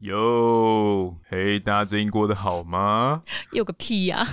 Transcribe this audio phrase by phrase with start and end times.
[0.00, 0.95] Yo.
[1.28, 3.20] 嘿，大家最近过得好吗？
[3.50, 4.26] 有个屁呀、啊，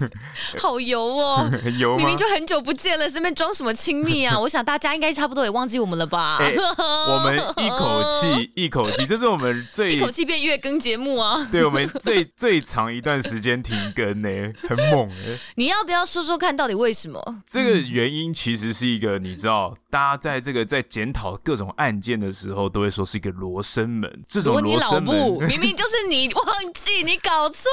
[0.58, 1.46] 好油哦，
[1.78, 4.36] 油明明就很久不见了，这边装什么亲密啊？
[4.40, 6.38] 我想大家应该差不多也忘记我们了吧？
[6.38, 11.46] 欸、我们一口气一口气，这是我们最一口气变月更节目啊！
[11.52, 14.28] 对，我们最最长一段时间停更呢，
[14.66, 15.38] 很猛哎！
[15.56, 17.42] 你要不要说说看到底为什么？
[17.46, 25.46] 这个原因其实是一个，你知道，大家在这个在检讨各种案件的时候，都会说是一个罗生门，这种罗生门。
[25.46, 27.68] 明明就是你忘记，你搞错。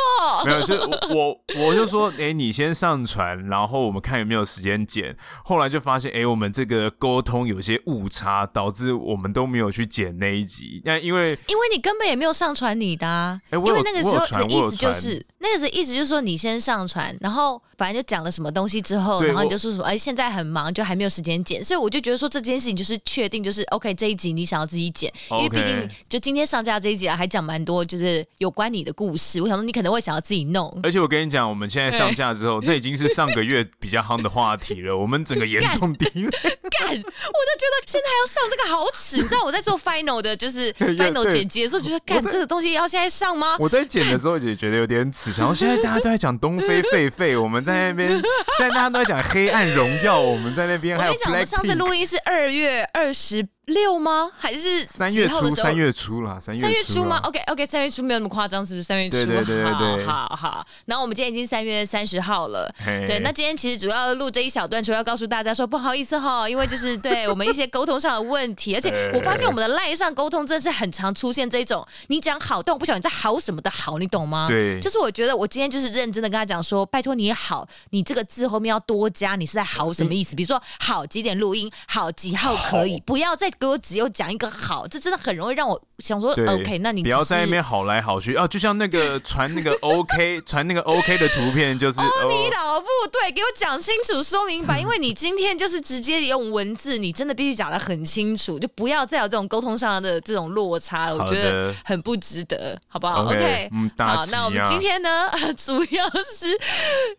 [0.46, 0.76] 没有，就
[1.16, 5.16] 我我就说，哎、欸，你先上传，然后我们看有没有时间剪。
[5.44, 10.82] 后来就发现，哎、欸，我们这个沟通有些误差，导致我们都没有去剪那一集。
[10.84, 21.62] 那因为因为你根本也没有上传你的、啊，欸、因为那个时候的意思就是，那个意思就是说你先上传，然后反正就讲了什么东西之后，然后你就说什么，哎、欸，现在很忙，就还没有时间剪。
[21.62, 28.06] 所以我就觉得说这件事情就是确定，就是 OK 这一集你想要自己剪，因为毕竟就今天上架这一集啊，还讲蛮多就是。
[28.06, 30.80] 是有关你的故事，我想说你可能会想要自己弄。
[30.84, 34.96] 而且我跟你讲，我们现在上架之后，那已经是上个月比较夯的话题了。
[34.96, 36.30] 我们整个严重低了，
[36.70, 36.88] 干！
[36.88, 39.18] 我就觉得现在还要上这个好耻。
[39.18, 43.58] 你知道我在做 final 的，就是 final 剪辑的时候，觉得干这个东西要现在上吗？
[43.58, 45.34] 我在剪的时候也觉得有点耻。
[45.38, 48.10] 然后现在大家都在讲东非狒狒，我们在那边
[48.58, 51.12] 现在大家都在讲黑暗荣耀，我们在那边还有。
[51.12, 53.48] 我跟你讲，我们上次录音是二月二十。
[53.66, 54.30] 六吗？
[54.38, 55.50] 还是三月初？
[55.52, 58.84] 三月初啦，三月初吗？OK OK，三月初没有那么夸张，是不是？
[58.84, 60.68] 三月初，对对对对对，好好好。
[60.86, 62.72] 然后我们今天已经三月三十号了，
[63.08, 63.20] 对。
[63.20, 74.48] 那今天其实主要录这一小段，主要告诉大家说不好意思哈，因为就是对我们一些沟通上的问题， 而且我发现我们的赖上沟通真的是很常出现这种，你讲好，但我不晓得你在好什么的好，你懂吗？
[74.48, 74.80] 对。
[74.80, 80.36] 就是我觉得我今天就是认真的跟他讲说，拜托你好，你这个字后面要多加，你是在好什么意思？
[80.36, 84.26] 比如说好几点录音，好几号可以，不要再给我只有讲。
[84.36, 106.60] 一个好，这真的很容易让我想说，OK，那你不要在那边好来好去啊，就像那个 传那个 OK，传那个 OK 的图片，就是哦，你老不对，给我讲清楚，说明白， 因为你今天就是直接用文字，你真的必须讲的很清楚，就不要再有这种沟通上的这种落差了，我觉得很不值得，好不好？OK，嗯，好，那我们今天呢， 主要是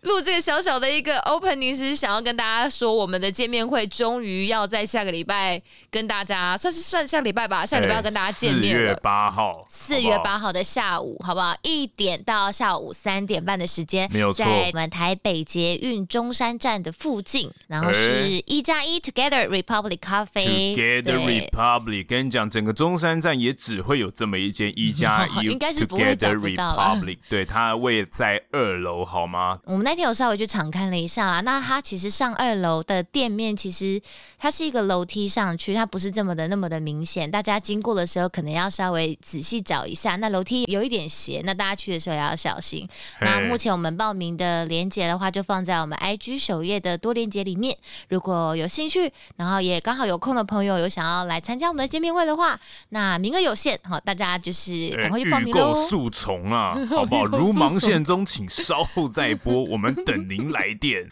[0.03, 7.07] 录这个小小的一个 opening，是想要跟大家说，我们的见面会终于要在下个礼拜跟大家算是算。
[7.07, 8.81] 下礼拜吧，下礼拜要跟大家见面了。
[8.81, 11.57] 四月八号，四月八号的下午，好不好？
[11.63, 14.45] 一点到下午三点半的时间，没有错。
[14.45, 20.75] 在我们台北捷运中山站的附近，然后是一加一 Together Republic Coffee。
[20.75, 27.01] Together Republic，跟你讲，整个中山站也只会有这么一间一加一， 应该是不会找不到了。
[27.29, 29.59] 对，它位在二楼，好吗？
[29.65, 34.01] 我们那天有稍微去查看了一下啦，那它其实上二楼的店面，其实
[34.39, 36.97] 它是一个楼梯上去，它不是这么的那么的明。
[37.05, 40.17] 显，大家经过的时候可能要稍微仔细找一下。
[40.17, 42.89] 那楼梯有一点斜，那大家去的时候也要小心。
[43.21, 47.77] 那目前我们报名的链接的话，就放在我们 IG 首页的多链接里面。
[48.09, 55.71] 如果有兴趣，然后也刚好有空的朋友有想要来参加我们的见面会的话，那名额有限，好，大家就是赶快去报名喽。
[55.71, 57.25] 预购速从啊， 好不好？
[57.25, 61.07] 如忙线中，请稍后再拨，我们等您来电，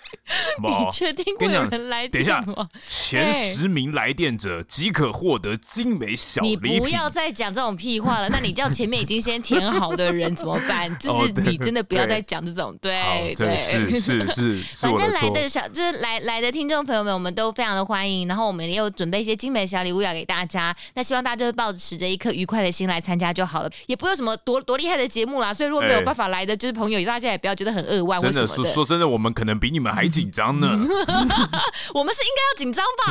[0.57, 0.87] 好不好？
[0.87, 2.11] 你确定会有人来电？
[2.11, 2.43] 等一下，
[2.87, 5.55] 前十名来电者即可获得。
[5.59, 8.29] 精美小礼品，你不要再讲这种屁话了。
[8.29, 10.89] 那你叫前面已经先填好的人怎么办？
[10.99, 14.63] 就是你真的不要再讲这种，对对，是是是。
[14.87, 18.29] 反正来的小就是来来的听众朋友们，我们都非常的欢迎。
[18.29, 20.75] 然后我们也有准备一些精美小礼物要给大家。
[20.95, 25.53] 那希望大家就是抱持着一颗愉快的心来参加就好了，也不会有什么多多厉害的节目啦。
[25.53, 28.21] 所以如果没有办法来的就是朋友，大家也不要觉得很扼腕。
[28.21, 30.69] 真的说说真的，我们可能比你们还紧张呢。
[31.95, 33.05] 我们是应该要紧张吧？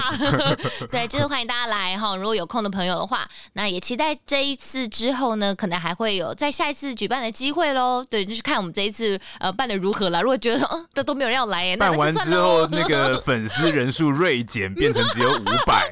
[0.91, 2.15] 对，就是欢迎大家来哈。
[2.15, 8.05] 如果有空的朋友的话，那也期待这一次之后呢，可能还会有在下一次举办的机会喽。
[8.09, 10.21] 对，就是看我们这一次呃办的如何了。
[10.21, 15.89] 如果觉得嗯，这都没有人要来，那 办完之后那个粉丝人数锐减，变成只有五百，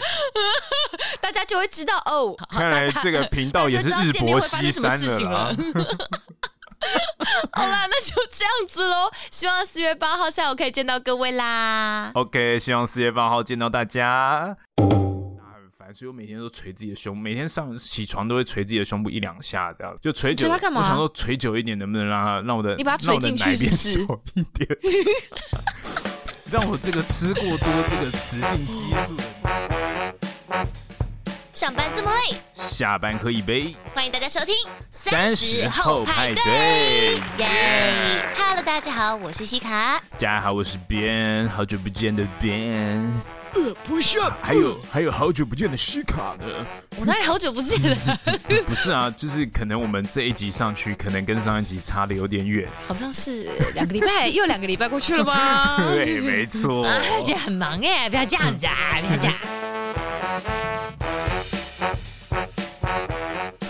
[1.20, 2.36] 大家就会知道哦。
[2.50, 5.56] 看来这个频道也是日薄西山了。
[7.54, 9.10] 好啦，那就这样子喽。
[9.30, 12.10] 希望四月八号下午可以见到各位啦。
[12.16, 14.58] OK，希望四月八号见到大家。
[15.94, 20.50] 所以我每天都捶自己的胸，每天上起床都会捶自己的胸部一两下，这样就捶久。
[20.50, 24.02] 我想说捶久一点，能不能让他让我的你把它捶进去是不是？
[24.36, 24.70] 一点，
[26.50, 29.24] 让我这个吃过多这个雌性激素的。
[31.52, 33.76] 上班这么累，下班喝一杯。
[33.94, 34.56] 欢迎大家收听
[34.90, 37.20] 三十后派对。
[38.72, 40.02] 大家好，我是西卡。
[40.12, 43.06] 大家好，我是 Ben，好久不见的 Ben。
[43.54, 46.46] 呃，不是，还有还有好久不见的西卡呢。
[46.98, 47.98] 我哪里好久不见了？
[48.66, 52.66] 不是啊，就是可能我们这一集上去，可能跟上一集差的有点远。
[52.88, 55.76] 好像是两个礼拜，又两个礼拜过去了吧？
[55.92, 56.88] 对，没错。
[56.88, 58.74] 啊，觉得很忙哎，不要这样子啊，
[59.06, 60.71] 不要这样。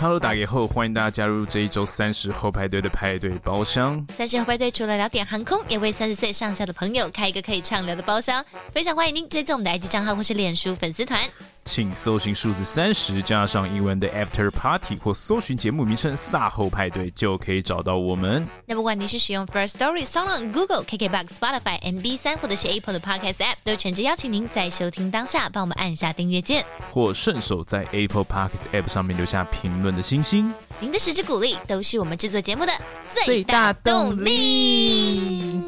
[0.02, 4.04] Hello，打给后，欢迎大家加入这一周三十后派对的派对包厢。
[4.18, 8.44] 三十后派对除了聊点航空，也为三十岁上下的朋友开一个可以畅聊的包厢。
[8.72, 11.20] 非常欢迎您追踪我们的 IG 账号或是脸书粉丝团。
[11.64, 18.46] 请搜寻数字三十加上英文的 After Party，或搜寻节目名称“卅后派对”，就可以找到我们。
[18.66, 30.52] 那不管你是使用 First Story、SoundOn、Google、KKBox、Spotify、MB 三，或者是 Apple 的 Podcast App，都诚挚邀请您在收听当下帮我们按下订阅键，或顺手在 Apple Podcast App 上面留下评论的星星。
[30.80, 32.72] 您的实质鼓励都是我们制作节目的
[33.06, 35.62] 最大动力。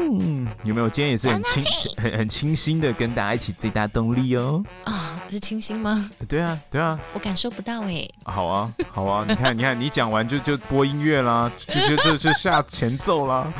[0.00, 0.88] 嗯，有没有？
[0.88, 1.64] 今天也是很清
[1.96, 4.64] 很很清新的，跟大家一起最大动力哦。
[4.84, 5.14] 啊。
[5.30, 6.10] 是清新吗？
[6.26, 8.08] 对啊，对啊，我感受不到哎。
[8.24, 13.52] 好啊，好啊，你看，你看，你讲完就就播音乐啦，就就就就下前奏啦。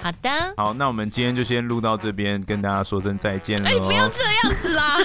[0.00, 3.68] 好的，好，那我们今天就先录到这边，跟大家说声再见了。
[3.68, 4.96] 哎，不要这样子啦！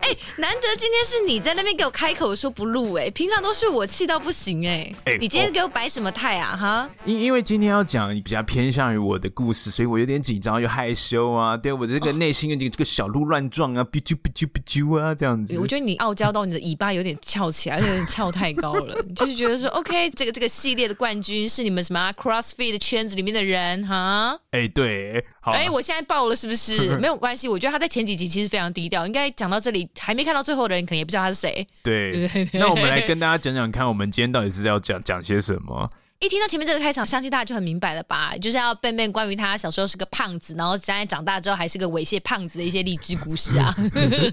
[0.00, 4.90] 哎，难得今天是你在那边给我开口说不录，哎，平常都是我气到不行，哎。
[5.04, 6.56] 哎，你今天给我摆什么态啊？
[6.56, 6.88] 哈？
[7.04, 11.56] 因因为今天要讲比较偏向于我的故事，所以我有点紧张又害羞啊。
[11.56, 14.96] 对我这个内心的这个小鹿乱撞啊，不啾不啾不啾。
[14.96, 18.96] 啊，这样子，我觉得你傲娇到你的尾巴有点翘起来，有点翘太高了。
[19.06, 24.38] 你就是觉得说， OK，这个这个系列的冠军是你们什么 CrossFit 的圈子里面的人哈？
[24.52, 26.96] 哎、欸，对，好，哎、欸，我现在爆了是不是？
[26.98, 29.06] 没有关系，我觉得他在前几集其实非常低调。
[29.06, 31.66] 应该讲到这里还没看到最后的人，可能也不知道他是谁。
[31.82, 35.90] 对， 那我们来跟大家讲讲看，我们今天到底是要讲讲些什么？
[36.18, 38.34] 一听到前面这个开场，相信大家就很明白了吧？
[38.40, 43.74] 就是要变变关于他小时候是个胖子，然后现在长大之后还是个猥亵胖子的一些励志故事啊，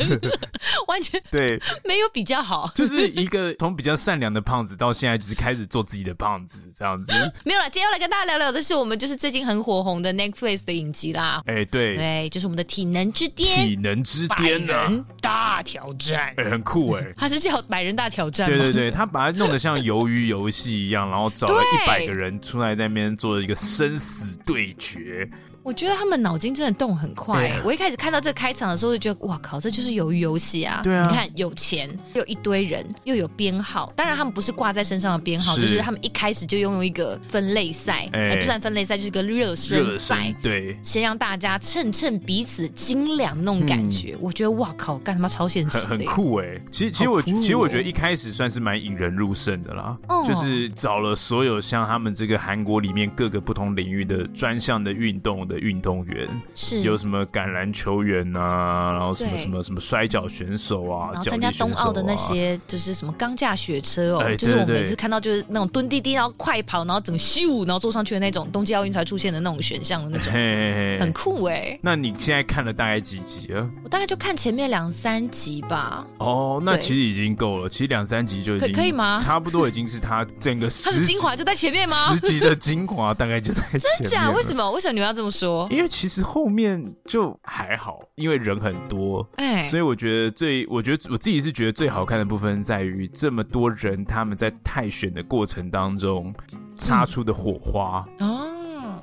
[0.88, 7.12] 完全对，没有比较好，就是一个从比较善良的胖子到现在就是开始做自己的胖子这样子。
[7.44, 11.44] 没有了，今天要来跟大家聊聊的是我们就是最近很火红的 Netflix 的影集啦。
[11.46, 11.98] 哎，对。
[11.98, 14.92] 对，就是我们的体能之巅，体能之巅呢、啊，
[15.22, 25.28] 大挑战，哎，很酷哎， 他是叫百人大挑战，对对对，他把它弄得像鱿鱼游戏一样，然后找了一百个人出来在那边做一个生死对决。
[25.64, 27.62] 我觉得他们脑筋真的动很快、欸。
[27.64, 30.82] 我一开始看到这个开场的时候，就觉得哇靠，这就是鱿鱼游戏啊！
[30.84, 33.92] 对啊，你看有钱，又一堆人，又有编号。
[33.96, 40.36] 当然他们不是挂在身上的编号，是就是他们一开始就拥有一个分类赛，哎、欸，不算分类赛，就是一个热身赛。
[40.42, 44.16] 对，先让大家称称彼此斤两那种感觉。
[44.16, 46.62] 嗯、我觉得哇靠，干他妈超现实的，很，很酷哎、欸！
[46.70, 56.28] 其实其实我、哦、其实我觉得一开始算是蛮引人入胜的啦，哦、就是找了所有像他们这个韩国里面各个不同领域的专项的运动的运动员。
[56.56, 71.80] 是有什么橄榄球员呐、啊，然后什么什么什么摔跤选手啊，然后参加冬奥的那些就是什么钢架雪车哦，哎、就是我每次看到就是那种蹲滴滴，然后快跑，然后整个咻，然后坐上去的那种冬季奥运才出现的那种选项的那种，嘿嘿嘿很酷哎、欸。
[71.82, 73.70] 那你现在看了大概几集啊？
[73.84, 76.06] 我大概就看前面两三集吧。
[76.20, 79.18] 哦，那其实已经够了，其实两三集就已经可可以吗？
[79.18, 81.96] 差不多已经是他整个十集他的精华就在前面吗？
[82.14, 83.82] 十集的精华大概就在前面。
[84.02, 84.32] 真假？
[84.32, 84.72] 为什么？
[84.72, 85.43] 为什么你要这么说？
[85.70, 86.24] 因为其实。
[86.24, 96.34] 后面就还好，因为人很多，哎、欸，所以我觉得最，我觉得我自己是觉得最好看的部分在于这么多人他们在泰选的过程当中
[96.78, 98.53] 擦出的火花、嗯、哦。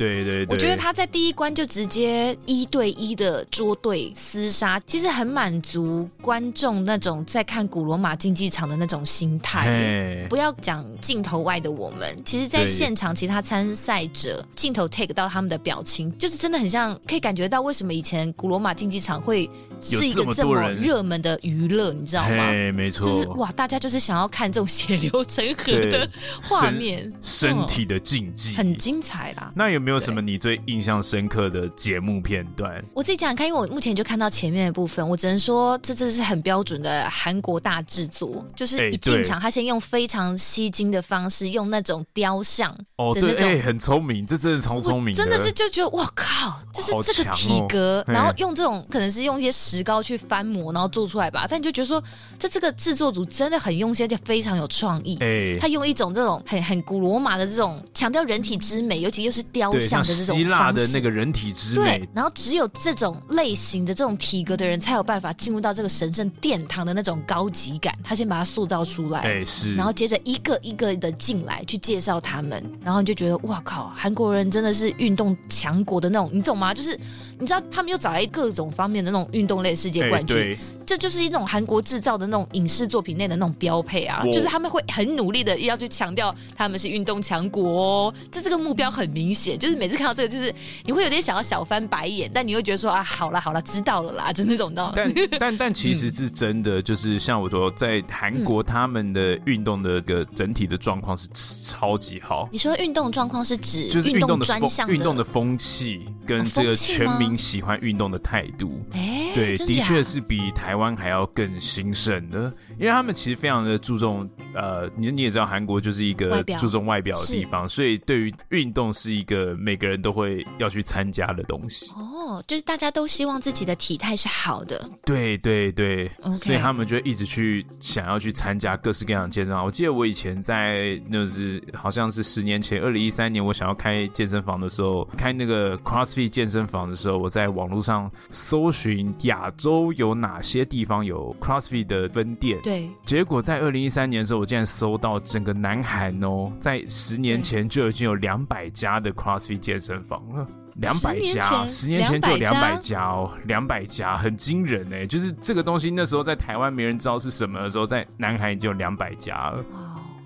[0.01, 10.27] 对对对，我觉得他在第一关就直接一对一的捉对厮杀，其实很满足观众那种在看古罗马竞技场的那种心态。
[10.31, 19.49] 不要讲镜头外的我们，其实在现场其他参赛者镜头 take 到他们的表情，就是真的很像，可以感觉到为什么以前古罗马竞技场会
[19.81, 22.51] 是一个这么热门的娱乐，你知道吗？
[22.75, 26.09] 没错，就是哇，大家就是想要看这种血流成河的
[26.43, 29.53] 画面，身，身体的竞技、嗯、很精彩啦。
[29.55, 30.01] 那有没有？
[30.01, 32.83] 什么你最印象深刻的节目片段？
[32.95, 51.47] 我自己讲讲看，因为我目前就看到前面的部分，我只能说这这是很标准的韩国大制作，就是一进场他先用非常吸睛的方式，用那种雕像哦，对，哎，很聪明，这真的超聪明，真的是就觉得哇靠，就是这个体格，然后用这种可能是用一些石膏去翻模，然后做出来吧。
[51.49, 52.03] 但你就觉得说，
[52.39, 55.17] 这这个制作组真的很用心，而且非常有创意。
[55.21, 62.01] 哎，他用一种这种很很古罗马的这种强调人体之美，尤其又是雕像的这种希腊的那个人体之美。
[62.01, 67.95] 对，然后只有这种类型的这种体格的人才有办法进入到这个神圣殿堂的那种高级感。
[68.03, 76.75] 他先把它塑造出来，哎是，然后接着一个一个的进来去介绍他们，然后你就觉得哇靠，韩国人真的是运动强国的那种，你懂吗？
[76.75, 76.99] 就是
[77.39, 80.57] 你知道他们又找来各种方面的那种运动类世界冠军。
[80.87, 90.53] 这就是一种韩国制造的那种影视作品内的那种标配啊，就是他们会很努力的要去强调他们是运动强国哦，这这个目标很明显，就是每次看到这个，就是
[90.85, 94.93] 你会有点想要小翻白眼，但你会觉得说啊，好了好了，知道了啦，就那种的。
[94.97, 101.29] 但但但其实是真的，就是像我说，在韩国他们的运动的个整体的状况是
[101.63, 102.49] 超级好。
[102.51, 110.81] 你说运动状况是指就是运动的专项运动的风气跟这个全民喜欢运动的态度，哎，对，的确是比台湾。
[110.81, 121.93] 湾还要更兴盛的，因为他们其实非常的注重，呃，你你也知道，韩国就是一个注重外表的地方，所以对于运动是一个每个人都会要去参加的东西。
[121.97, 124.83] 哦，就是大家都希望自己的体态是好的。
[125.05, 126.35] 对对对，okay.
[126.35, 129.63] 所以他们就一直去想要去参加各式各样的健身房。
[129.63, 140.67] 我记得我以前在那是好像是十年前，二零一三年，我想要开健身房的时候，开那个 CrossFit 健身房的时候，我在网络上搜寻亚洲有哪些。
[140.71, 142.89] 地方有 CrossFit 的分店，对。
[143.05, 159.65] 结果在二零一三年的时候，我竟然搜到整个南韩哦，在十年前就已经有两百家的 CrossFit 健身房了，两百家，十年前就有两百家哦，两百家很惊人呢，就是这个东西那时候在台湾没人知道是什么的时候，在南韩已经有两百家了。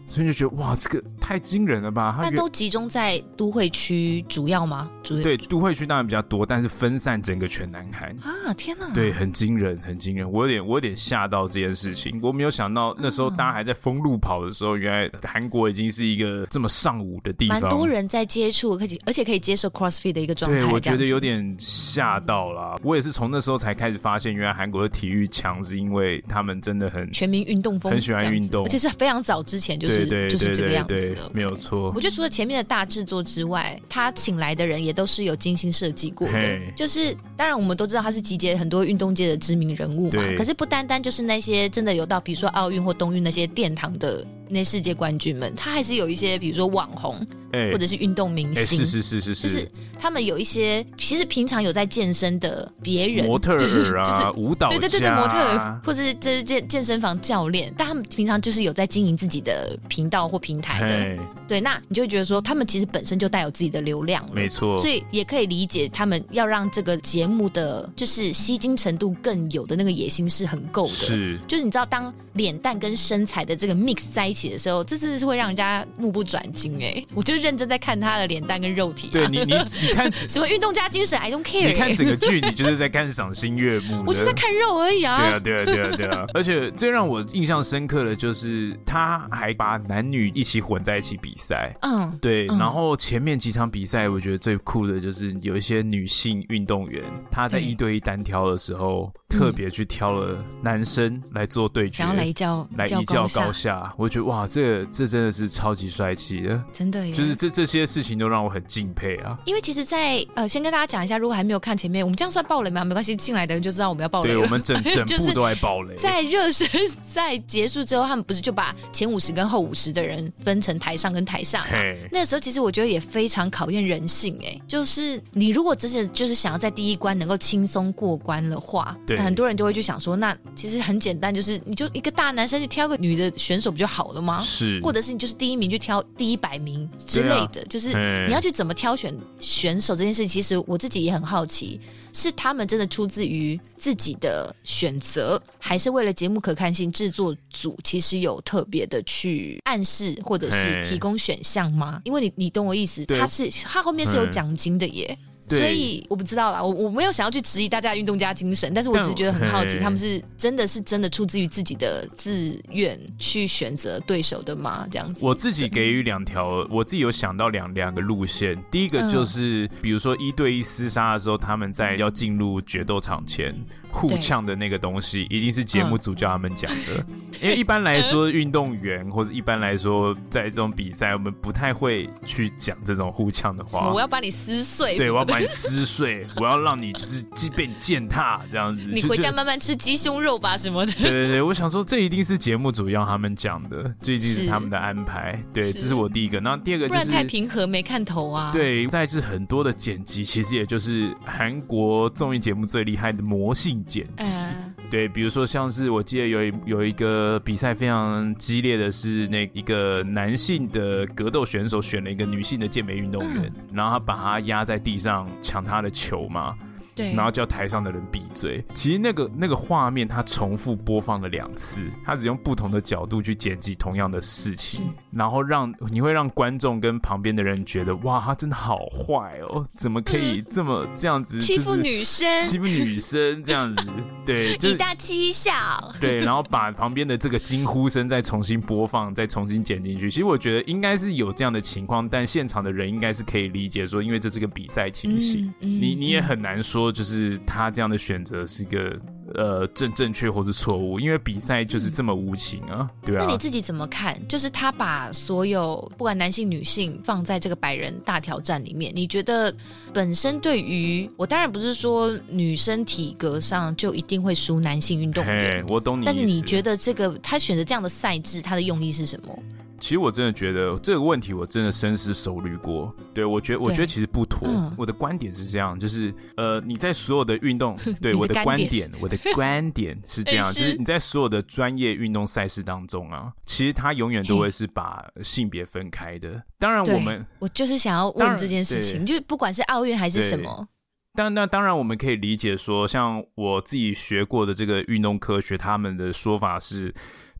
[0.06, 2.18] 所以就觉得哇，这个太惊人了吧？
[2.22, 4.90] 那都集中在都会区主要吗？
[5.02, 8.52] 主要对，都会区当然比较多，但是分散整个全南韩啊！
[8.54, 10.30] 天哪，对，很惊人，很惊人。
[10.30, 12.18] 我有点，我有点吓到这件事情。
[12.22, 20.58] 我没有想到那时候大家还在封路跑的时候，嗯、原来韩国已经是一个这么上午的地方，蛮多人在接触，可以而且可以接受 CrossFit 的一个状态。
[20.58, 22.78] 对，我觉得有点吓到了。
[22.82, 30.74] 我也是从那时候才开始发现，原来韩国的体育强是因为他们真的很全民运动风，很喜欢运动，而且是非常早之前就是对就是这个。
[30.74, 31.92] 样子对，没有错。
[31.94, 36.60] 我觉得除了前面的大制作之外，他请来的人也都是有精心设计过的。
[36.76, 49.68] 就是当然我们都知道他是集结很多运动界的知名人物嘛，可是不单单就是那些真的有到，比如说奥运或冬运那些殿堂的那世界冠军们，他还是有一些比如说网红，欸、或者是运动明星，欸、是是是是是，就是
[49.98, 61.22] 他们有一些其实平常有在健身的别人， 模特儿啊，就是就是、舞蹈，对对对对，模特儿或者是这是健健身房教练，但他们平常就是有在经营自己的频道或平台的。
[61.46, 70.88] 对，那你就会觉得说，他们其实本身就带有自己的流量了，没错，所以也可以理解他们要让这个节目的就是吸睛程度更有的那个野心是很够的。
[70.88, 77.04] 是，就是你知道，当脸蛋跟身材的这个 mix 在一起的时候，这真的是会让人家目不转睛哎！
[77.14, 79.12] 我就认真在看他的脸蛋跟肉体、啊。
[79.12, 81.68] 对你，你你看 什么运动家精神？I don't care。
[81.68, 84.02] 你看整个剧，你就是在看赏心悦目。
[84.08, 85.18] 我就在看肉而已啊！
[85.18, 86.24] 对啊，对啊，对啊，对啊！
[86.32, 91.74] 而且最让我印象深刻的就是，他还把男女一起混在一起比赛。
[91.82, 92.46] 嗯，对。
[92.46, 99.12] 然后前面几场比赛，我觉得最酷的就是有一些女性运动员，她在一对一单挑的时候。
[99.26, 109.36] 特别去挑了男生来做对决，然后来一较来一较高下，我觉得哇，这个、这真的是超级帅气的，真的耶，就是这这些事情都让我很敬佩啊。
[109.44, 112.84] 因为其实在，在呃，先跟大家讲一下，如果还没有看前面，我们这样算暴雷吗？
[112.84, 114.32] 没关系，进来的人就知道我们要暴雷。
[114.32, 115.94] 对，我们 整整部都在暴雷。
[115.96, 121.70] 在热身赛结束之后，他们不是就把前五十跟后五十的人分成台上跟台下嘛？
[122.12, 129.94] 那个时候其实我觉得也非常考验人性，哎，就是你如果真的就是想要在第一关能够轻松过关的话，对，很多人就会去想。
[130.04, 134.38] 说那其实很简单，就是你就一个大男生去挑个女的选手不就好了吗？
[134.40, 137.88] 是，或者是你就是第一名去挑第一百名之类的，啊、就是
[138.26, 141.80] 你要去怎么挑选选手这件事，其实我自己也很好奇，
[142.12, 152.00] 是他们真的出自于自己的选择，还是为了节目可看性，制作组其实有特别的去暗示或者是提供选项吗？
[152.04, 155.18] 因为你你懂我意思，他是他后面是有奖金的耶。
[155.48, 164.86] 所以我不知道啦，我我没有想要去质疑大家的运动家精神，但是我只是觉得很好奇，他们是真的是真的出自于自己的自愿去选择对手的吗？
[164.90, 165.20] 这样子。
[165.22, 168.56] 我自己给予两条，我自己有想到两两个路线。
[168.70, 173.54] 第一个就是，比如说一对一厮杀的时候，他们在要进入决斗场前
[173.94, 177.04] 互呛的那个东西，一定是节目组叫他们讲的。
[177.42, 183.90] 因为一般来说，运动员或者一般来说，在这种比赛，我们不太会去讲这种互呛的话。
[183.92, 184.96] 我要把你撕碎。
[184.96, 185.24] 对，我要。
[185.24, 187.24] 把你撕碎，我要让你就是
[187.56, 188.88] 被你践踏这样子。
[188.92, 190.92] 你回家慢慢吃鸡胸肉吧什么的。
[190.92, 195.42] 对对对，我想说这一定是节目组要他们讲的，这一定是他们的安排。
[195.52, 196.38] 对，这是我第一个。
[196.40, 198.52] 那第二个就是不然太平和没看头啊。
[198.52, 204.24] 对，再就是很多的剪辑，其实也就是韩国综艺节目最厉害的魔性剪辑。
[204.24, 216.54] 嗯对，比如说像是我记得有一有一个比赛非常激烈的是那一个男性的格斗选手选了一个女性的健美运动员，嗯、然后他把她压在地上抢她的球嘛。
[216.94, 218.64] 对，然后叫台上的人闭嘴。
[218.74, 233.82] 其实那个那个画面，他重复播放了两次，他只用不同的角度去剪辑同样的事情，然后让你会让观众跟旁边的人觉得，哇，他真的好坏哦，怎么可以这么这样子欺负女生，欺负女生这样子，
[234.26, 235.52] 对，就是、以大欺小，
[236.00, 240.10] 对，然后把旁边的这个惊呼声再重新播放，再重新剪进去。
[240.10, 246.94] 其实我觉得应该是有这样的情况，但现场的人应该是可以理解说，因为这是个比赛情形，嗯嗯、你你也很难说。
[246.94, 248.98] 就是他这样的选择是一个
[249.34, 253.24] 呃正正确或是错误，因为比赛就是这么无情啊，对啊。
[253.24, 254.16] 那你自己怎么看？
[254.26, 259.54] 就是他把所有不管男性女性放在这个百人大挑战里面，你觉得
[259.92, 266.04] 本身对于我当然不是说女生体格上就一定会输男性运动员，我懂你。
[266.04, 269.38] 但是你觉得这个他选择这样的赛制，他的用意是什么？
[269.80, 272.94] 其实我真的觉得这个问题，我真的深思熟虑过。
[273.12, 274.48] 对，我觉得，我觉得其实不妥。
[274.48, 286.42] 嗯、我的观点是这样，就是呃，你在所有的运动， 对我的观点，我的观点是这样， 就是你在所有的专业运动赛事当中啊，其实它永远都会是把性别分开的。
[286.58, 290.66] 当然，我们我就是想要问这件事情，就是不管是奥运还是什么，
[291.14, 296.94] 但那当然我们可以理解说，像我自己学过的这个运动科学，他们的说法是。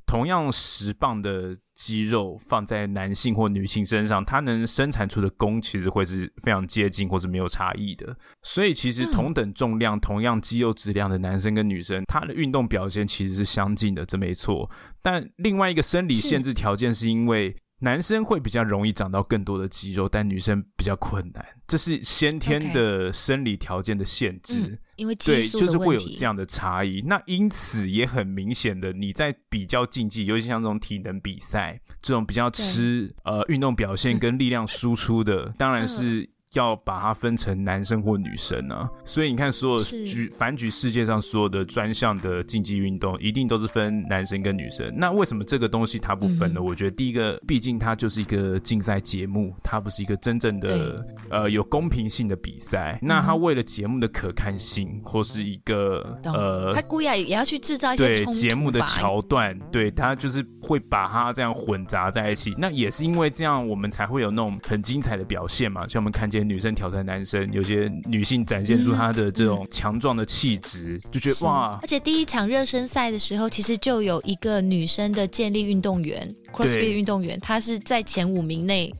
[0.07, 8.17] 同样十磅的肌肉放在男性或女性身上，它能生产出的功其实会是非常接近或是没有差异的。
[8.43, 14.71] 所以其实同等重量、同样肌肉质量的男生跟女生，他的运动表现其实是相近的，这没错。
[15.03, 17.57] 但另外一个生理限制条件是因为。
[17.85, 24.77] 男生会比较容易长到更多的肌肉，但女生比较困难，这是先天的生理条件的限制。
[24.97, 25.15] 因为。
[25.15, 27.01] 对，就是会有这样的差异。
[27.03, 36.29] 那因此也很明显的，你在比较竞技，尤其像这种体能比赛，这种比较吃呃运动表现跟力量输出的，当然是。
[36.55, 38.91] 要把它分成男生或女生呢、啊？
[39.05, 44.93] 所以你看，所有举反举世界上所有的专项的竞技运动，一定都是分男生跟女生。
[44.97, 46.61] 那为什么这个东西它不分呢？
[46.61, 52.99] 嗯、我觉得第一个，毕竟它就是一个竞赛节目，它不是一个真正的呃有公平性的比赛。
[53.03, 62.55] 那它为了节目的可看性，或是一个呃，他故意也要去制造一些对节目的桥段，对他就是会把它这样混杂在一起。
[62.57, 66.44] 那也是因为这样，我们才会有那种很精彩的表现嘛，像我们看见。
[66.49, 71.79] 女生挑战男生，有些女性展现出她的这种强壮的气质，嗯、就觉得哇！
[71.83, 78.95] 而且第一场热身赛的时候，其实就有一个女生的健力运动员，CrossFit 运动员，她是在前五名内。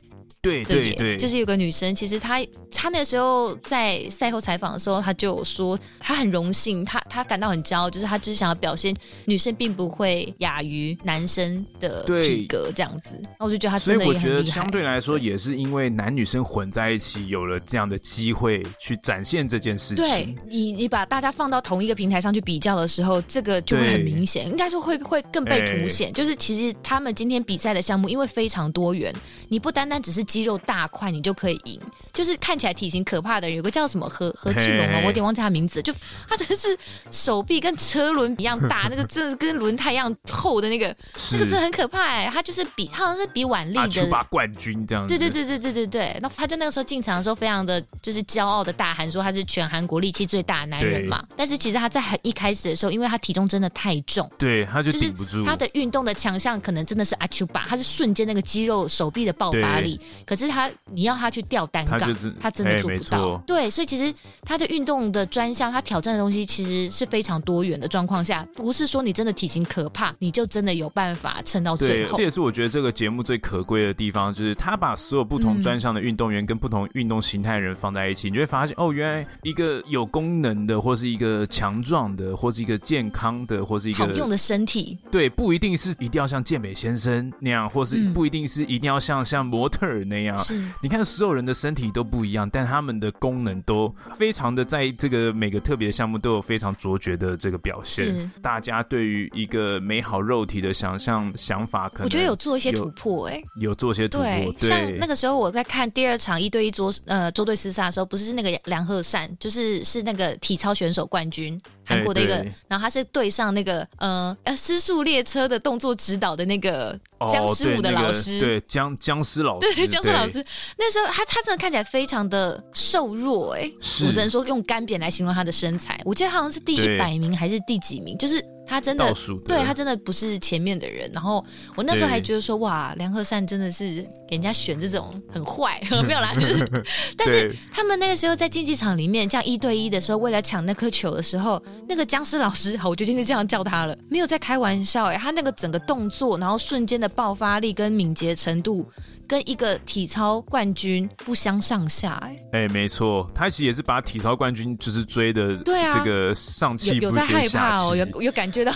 [0.45, 2.39] 对对对，就是有个女生，其实她
[2.71, 13.19] 她那时候在赛后采访的时候，她就有说她很荣幸，她她感到很骄傲，就是她就是想要表现女生并不会亚于男生的体格这样子。
[13.39, 14.21] 那我就觉得她真的也很厉害。
[14.21, 20.03] 所以我觉得相对来说也是因为男女生混在一起，有了这样的机会去展现这件事情。
[20.03, 26.13] 对你，你把大家放到同一个平台上去比较的时候，这个就会很明显，应该说会会更被凸显。
[26.13, 29.11] 就是其实他们今天比赛的项目因为非常多元，
[29.49, 30.23] 你不单单只是。
[30.35, 31.79] 肌肉大块，你就可以赢。
[32.15, 35.81] 就是看起来体型可怕的人，有个叫什么何何志龙啊，我有点忘记他名字。
[35.81, 35.93] 就
[36.29, 36.75] 他真的是
[37.11, 40.87] 手臂跟车轮一样大，那个真的是跟轮胎一样厚的那个，
[41.33, 42.29] 那个真的很可怕哎。
[42.33, 45.05] 他就是比，他好像是比腕力的冠军这样。
[45.05, 46.17] 对对对对对对对。
[46.21, 51.21] 那他就那个时候进场的时候，非常的就是骄傲的大喊说他是全韩国力气最大的男人嘛。
[51.35, 55.43] 但是其实他在很一开始的时候，因为他体重真的太重，对，他就顶不住。
[55.43, 59.99] 他的运动的强项可能真的是阿丘巴，他是瞬间那个肌肉手臂的爆发力。
[60.25, 63.43] 可是他，你要他去吊单杠，他，就是、他真的做不到。
[63.47, 72.15] 对，所以其实他的运动的专项，他挑战的东西其实是非常多元的状况下，不是说你真的体型可怕，你就真的有办法撑到最后。
[72.15, 90.37] 这也是我觉得这个节目最可贵的地方，就是他把所有不同专项的运动员跟不同运动形态的人放在一起，嗯、你就会发现哦，原来一个有功能的，或是一个强壮的，或是一个健康的，或是一个好用的身体，对，不一定是一定要像健美先生那样，或是不一定是一定要像、嗯、像模特儿那样。
[90.37, 98.07] 是你看，所有人的身体都不一样，但他们的功能都非常的在这个每个特别的项目都有非常卓绝的这个表现。
[98.07, 104.53] 是大家对于一个美好肉体的想象想法，可能我觉得有做一些突破、欸，哎，有做一些突破。
[104.57, 111.57] 像那个时候我在看第二场一对一桌呃桌对厮杀的时候，不是是那个梁鹤善，就是是那个体操选手冠军。
[111.85, 120.43] 韩国的一个，然后他是对上那个呃呃失速列车的动作指导的那个僵尸舞的老师，哦、对僵僵尸老师，对僵尸老师。
[120.77, 123.71] 那时候他他真的看起来非常的瘦弱、欸，哎，
[124.07, 126.01] 我只能说用干瘪来形容他的身材。
[126.03, 128.43] 我记得好像是第一百名还是第几名，就是。
[128.67, 129.13] 他真的，
[129.45, 131.09] 对他真的不是前面的人。
[131.13, 131.43] 然后
[131.75, 136.69] 我那时候还觉得说，哇，梁鹤善真的是给人家选这种很坏， 没有啦， 就是。
[137.15, 148.85] 但是他们那个时候在竞技场里面这样一对一的时候，为了抢那颗球的时候，那个僵尸老师，好，我决定就这样叫他了，没有在开玩笑哎，他那个整个动作，然后瞬间的爆发力跟敏捷程度。
[149.27, 158.71] 跟一个体操冠军不相上下、欸，哎，哎，没错，他其实也是把体操冠军就是追的，对啊，这个上气不接下气，有，有在害怕哦，有有感觉到，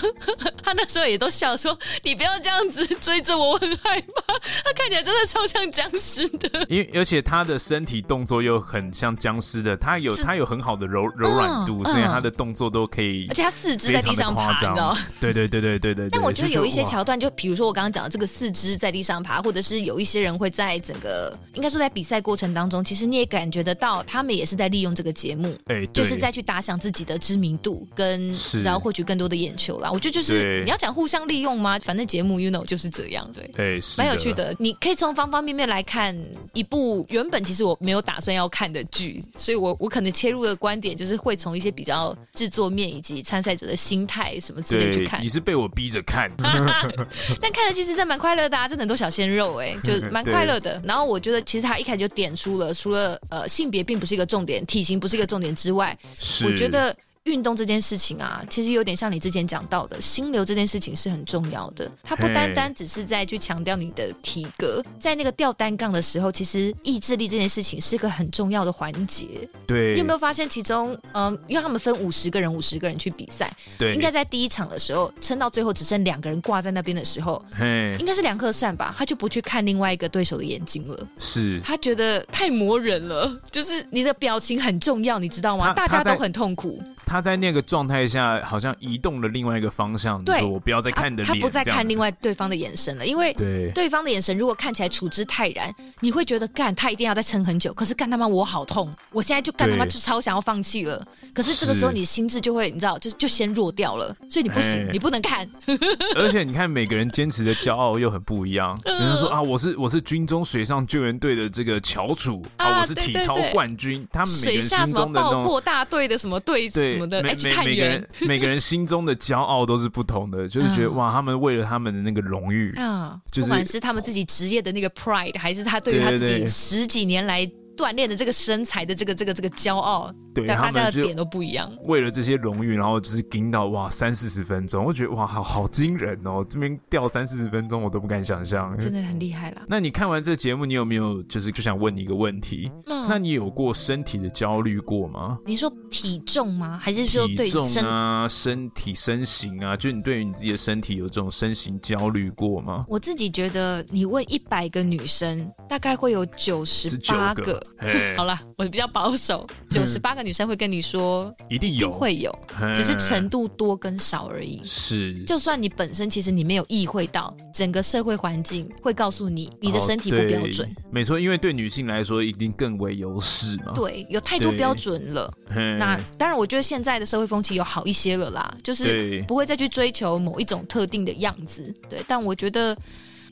[0.62, 4.34] 他那时候也都笑说：“你不要这样子追着我，我很害怕。”
[4.64, 14.96] 他看起来真的超像僵尸的，因为而且他的身体动作又很像僵尸的，他有他有很好的柔柔软度，嗯、所以他的动作都可以，而且他四肢在地上爬，你知道？
[15.20, 16.08] 对对对对对对。
[16.10, 20.39] 但我觉得有一些桥段，就比如说我刚刚讲的这个四肢在地上爬，或者是有一些人。
[20.40, 29.90] 会在整个应该说在比赛过程当中，其实你也感觉得到，他们也是在利用这个节目，哎，就是在去打响自己的知名度，跟然后获取更多的眼球啦。
[29.92, 31.78] 我觉得就是你要讲互相利用吗？
[31.80, 34.56] 反正节目 you know 就是这样，对，哎，蛮有趣的。
[34.58, 36.16] 你可以从方方面面来看
[36.54, 45.22] 一部原本其实我没有打算要看的剧，所以我我可能切入的观点就是会从一些比较制作面以及参赛者的心态什么之类去看。
[45.22, 46.30] 你是被我逼着看，
[47.40, 50.24] 但看了其实真蛮快乐的啊，真的很多小鲜肉哎，就蛮。
[50.30, 55.96] 快乐的，然后我觉得其实他一开始就点出了，除了呃性别并不是一个重点，体型不是一个重点之外，
[56.44, 56.96] 我觉得。
[57.24, 61.90] 运动这件事情啊，其实有点像你之前讲到的心流这件事情是很重要的。
[62.02, 69.26] 它不单单只是在去强调你的体格，在那个吊单杠的时候，其实意志力这件事情是个很重要的环节。
[69.66, 85.74] 对，你有没有发现其中，嗯，因为他们分五十个人，五十个人去比赛，对，应该在第一场的时候撑到最后只剩两个人挂在那边的时候，嘿，应该是梁克善吧，他就不去看另外一个对手的眼睛了，是他觉得太磨人了，就是你的表情很重要，你知道吗？
[85.74, 86.82] 大家都很痛苦。
[87.10, 97.74] 他在那个状态下，好像移动了另外一个方向，对，说我不要再看你的脸，他不再看另外对方的眼神了，因为对对方的眼神如果看起来处之泰然，你会觉得干他一定要再撑很久。
[97.74, 101.04] 可是干他妈我好痛，我现在就干他妈就超想要放弃了。
[101.34, 105.50] 可是这个时候你心智就会你知道就就先弱掉了，所以你不行，你不能看。
[106.14, 108.80] 而且你看每个人坚持的骄傲又很不一样。
[108.86, 116.99] 有人说啊，我是我是军中水上救援队的这个翘楚啊，我是体操冠军，他们每个人心中的那种爆破大队的什么队对。
[117.06, 127.50] 每每每个人 每个人心中的骄傲都是不同的，就是觉得哇，他们为了他们的那个荣誉啊，就是不管是他们自己职业的那个 pride，还是他对于他自己十几年来。
[127.80, 131.72] 锻炼的这个身材的这个这个这个骄傲，对，但大家的点都不一样。
[131.84, 136.44] 为了这些荣誉，然后就是盯到哇三四十分钟，我觉得哇好好惊人哦！
[136.46, 139.62] 这边掉三四十分钟，我都不敢想象，真的很厉害了。
[139.66, 142.70] 那你看完这个节目，你有没有就是就想问你一个问题？
[142.84, 145.38] 嗯，那你有过身体的焦虑过吗？
[145.46, 146.78] 你说体重吗？
[146.82, 149.74] 还是说对体重啊、身体身形啊？
[149.74, 152.84] 就你对于你自己的身体有这种身形焦虑过吗？
[152.88, 157.58] 我自己觉得，你问一百个女生，大概会有九十八个。
[158.16, 162.30] 好了，我比较保守，九十八个女生会跟你说，一定有，会有，
[162.74, 164.60] 只是程度多跟少而已。
[164.62, 170.68] 是，就算你本身其实你没有意会到，整个社会环境会告诉你，你的身体不标准。
[170.90, 173.72] 没错，因为对女性来说，一定更为优势嘛。
[173.74, 175.32] 对，有太多标准了。
[175.78, 181.74] 那当然，我觉得现在的社会风气有好一些了啦，就是不会再去追求某一种特定的样子。
[181.88, 182.76] 对，但我觉得。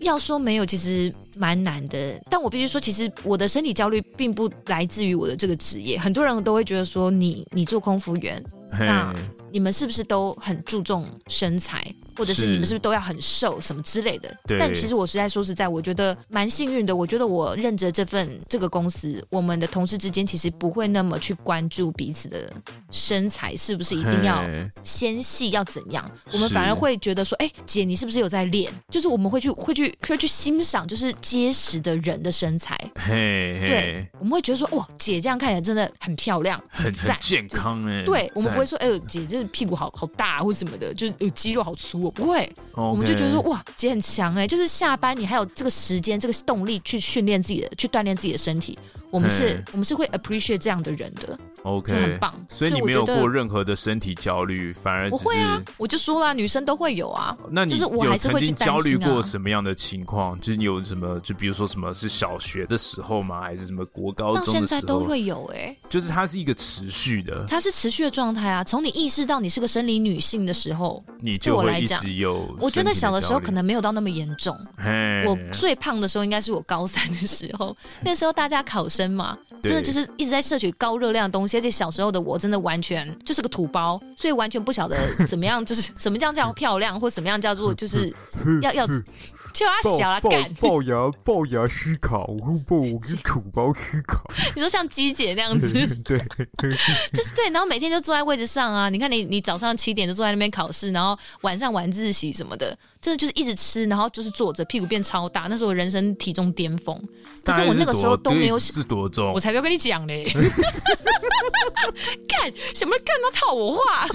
[0.00, 2.20] 要说没有，其实蛮难的。
[2.30, 5.98] 但我必须说，其实我的身体焦虑并不来自于我的这个职业。
[5.98, 9.14] 很多人都会觉得说你，你你做空服员，那
[9.50, 11.94] 你们是不是都很注重身材？
[12.18, 14.36] 或者是你们是不是都要很瘦什么之类的？
[14.46, 14.58] 对。
[14.58, 16.94] 但其实我实在说实在，我觉得蛮幸运的。
[16.94, 22.52] 我觉得我认着这份这个公司，我们的同事之间其实不会那么去关注彼此的
[22.90, 24.44] 身材是不是一定要
[24.82, 26.04] 纤细要怎样。
[26.32, 28.72] 我们反而会觉得说，哎、欸，姐你是不是有在练？
[28.90, 32.76] 就是我们会去会去会去欣赏，就是结实的人的身材。
[32.96, 38.02] 嘿，嘿，对，我们会觉得说，哇，姐这样看起来真的很漂亮，很很健康哎。
[38.04, 42.50] 对，我们不会说，哎呦，姐这屁股好好大或什么的，就是有肌肉好粗哦，不会。
[42.74, 48.78] 我们就觉得说，哇，姐很强哎，就是下班你还有这个时间、这个动力去训练自己的，去锻炼自己的身体。
[49.10, 51.38] 我们是，我们是会 appreciate 这样的人的。
[51.62, 52.32] OK，很棒。
[52.48, 55.62] 所以你没有过任何的身体焦虑，反而不会啊。
[55.76, 57.36] 我就说了，女生都会有啊。
[57.50, 58.76] 那你就是我还是会去担心啊。
[58.76, 60.38] 焦虑过什么样的情况？
[60.40, 61.18] 就是你有什么？
[61.20, 63.40] 就比如说什么是小学的时候吗？
[63.40, 64.60] 还是什么国高中的时候？
[64.60, 65.76] 到现在都会有哎。
[65.88, 68.62] 就是它是一个持续的，它是持续的状态啊。
[68.64, 72.54] 从你意识到你是个生理女性的时候，你就会一直有。
[72.60, 74.56] 我觉得小的时候可能没有到那么严重。
[75.26, 82.28] 我最胖的时候应该是我高三的时候，那时候大家考生嘛，真的就是一直在摄取高热量的东西，而且小时候的我。
[82.28, 88.14] 我真的完全就是个土包，所以完全不晓得怎么样，就是 什么叫叫漂亮，或什么样叫做就是
[88.60, 88.86] 要要
[89.58, 90.94] 就他小了干龅牙
[91.24, 94.22] 龅牙虚考，我不我跟土包虚考。
[94.54, 95.68] 你说像鸡姐那样子，
[96.04, 96.16] 对，
[97.12, 106.96] 就是对，然后每天就坐在位置上啊，你看你你早上七点就坐在那边考试，然后晚上晚自习什么的，真的就是一直吃，然后就是坐着，屁股变超大，那是我人生体重巅峰。
[107.44, 110.24] 可是我那个时候都没有是多重，我才不要跟你讲嘞。
[112.28, 112.94] 干什么？
[113.04, 114.06] 干他套我话？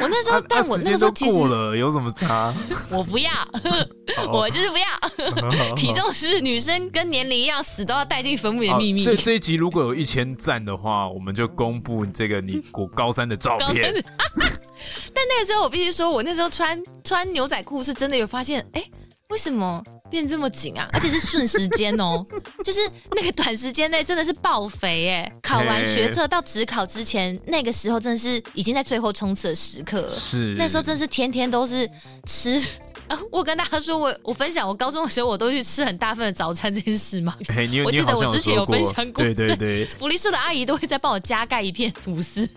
[0.00, 2.52] 我那时候，但我那个时候其实过了，有什么差？
[2.90, 3.30] 我不要，
[4.32, 4.84] 我就是不要。
[5.76, 9.04] 体重是女生跟年龄一样，死都要带进坟墓的秘密。
[9.04, 13.92] 这这一集如果有一千赞的话，我们就公布这个你过高三的照片。
[15.14, 18.82] 但那个时候我必须说，我那时候穿穿牛仔裤是真的有发现，哎，
[19.28, 19.82] 为什么？
[20.10, 22.22] 变这么紧啊，而且是瞬时间哦，
[22.62, 22.80] 就是
[23.12, 25.32] 那个短时间内真的是爆肥哎！
[25.42, 30.14] 考完学测到职考之前，那个时候真的是已经在最后冲刺的时刻了。
[30.14, 31.90] 是，那时候真是天天都是
[32.26, 32.62] 吃。
[33.30, 37.36] 我跟大家说，我我分享我高中的时候，我都去吃很大份的早餐这件事吗？
[37.84, 42.48] 我记得我之前有分享过，对对对， 福利社的阿姨都会再帮我加盖一片吐司。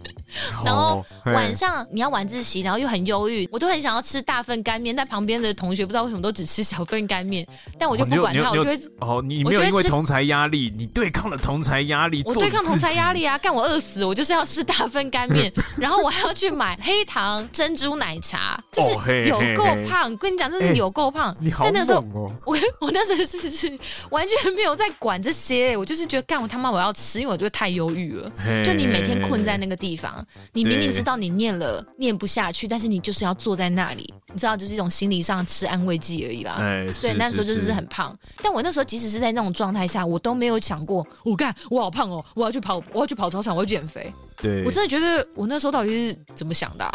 [0.65, 7.45] 然后晚上你要晚自习，然后又很忧郁，我都很想要吃大份干面，但旁边的同学不知道为什么都只吃小份干面，
[7.77, 21.36] 但我就不管他，我就会哦，你没有因为同才压力，你对抗了同才压力，我对抗同才压力啊，干我饿死，我就是要吃大份干面，然后我还要去买黑糖珍珠奶茶，就是有够胖，跟你讲，真是有够胖。
[21.60, 22.03] 但那时候
[22.45, 23.79] 我我那时候是是
[24.10, 28.31] 完全没有在管这些，我就是觉得干我他妈我要吃，因为我觉得太忧郁了，
[28.63, 30.25] 就你每天困在那个地方。
[30.53, 36.58] 你明明知道你念了念不下去，但是你就是要坐在那里，你知道，就是一种心理上吃安慰剂而已啦。
[36.60, 38.17] 哎，对，那时候就是很胖。
[38.41, 44.12] 但我那时候即使是在那种状态下，我都没有想过，我干，我好胖哦，我要去跑，我要去跑操场，我要减肥。
[44.41, 46.91] 对，我真的觉得我那时候到底是怎么想的啊？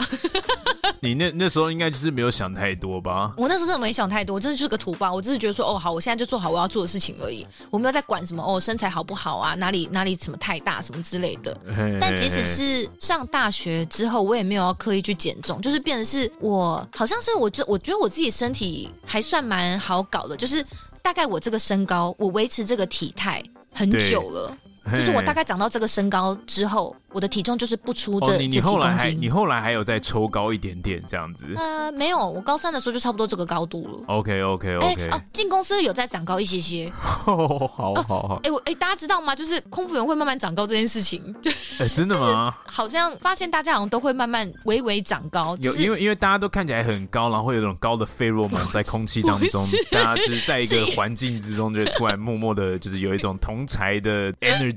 [1.03, 3.33] 你那那时候应该就是没有想太多吧？
[3.39, 5.15] 我那时候真的没想太多，我真的就是个土包。
[5.15, 11.59] 我只是觉得说，哦，好，我现在就做好我要做的事情而已， 我没有在管什么哦，身材好不好啊，哪里哪里什么太大什么之类的。
[11.69, 20.63] 嘿嘿，但即使是上大学之后，我也没有要刻意去减重，就是变得是我好像是我觉我觉得我自己身体还算蛮好搞的，就是
[21.01, 24.55] 大概我这个身高，我维持这个体态很久了。
[24.93, 29.21] 就是我大概长到这个身高之后，我的体重就是不出这、哦、你你后来还这几公斤。
[29.21, 31.47] 你后来还有再抽高一点点这样子？
[31.57, 34.05] 呃，没有，我高三的时候就差不多这个高度了。
[34.07, 35.09] OK OK OK。
[35.11, 36.91] 哦，进公司有再长高一些些。
[37.27, 38.41] 哦、好好好。
[38.43, 39.37] 哎、呃，我哎，大家知道吗？
[39.37, 41.23] 就是空服员会慢慢长高这件事情。
[41.43, 42.57] 就哎，真的吗？
[42.65, 45.57] 好像发现大家好像都会慢慢微微长高。
[45.59, 54.70] 就是、有，因为因为大家都看起来很高，然后会有那种高的费洛蒙在空气当中，大家就是在一个环境之中，就突然默默的，就是有一种同才的 energy。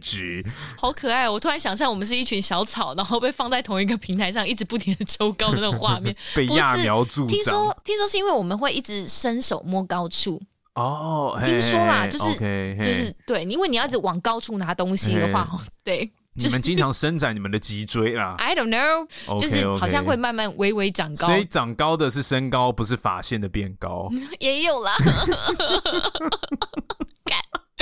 [0.77, 1.29] 好可爱！
[1.29, 7.27] 我突然想象我们是一群小草，然后被放在同一个平台上，一直不停的抽高的那种画面， 被揠苗助长。
[7.27, 10.41] 听说听说是因为我们会一直伸手摸高处
[10.75, 12.35] 哦，听说啦，就是
[12.77, 15.47] 就是对，因为你要一直往高处拿东西的话，
[15.83, 18.35] 对，你们经常伸展你们的脊椎啦。
[18.41, 19.07] I don't know，、
[19.39, 24.95] 就是好像会慢慢微微长高，所以长高的是身高，不是发线的变高， 也有啦。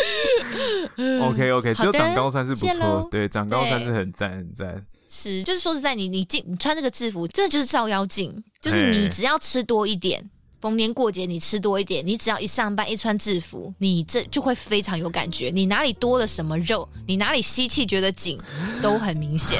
[1.21, 4.85] OK OK，只有长高算是不错，对，长高算是很赞很赞。
[5.09, 10.23] 是，就是说实在，你你进你穿这个制服，这就是照妖镜，就是你只要吃多一点。
[10.61, 15.49] 逢年过节你吃多一点，你只要一上班一穿制服，你这就会非常有感觉。
[15.51, 18.39] 你哪里多了什么肉，你哪里吸气觉得紧，
[18.81, 19.59] 都很明显。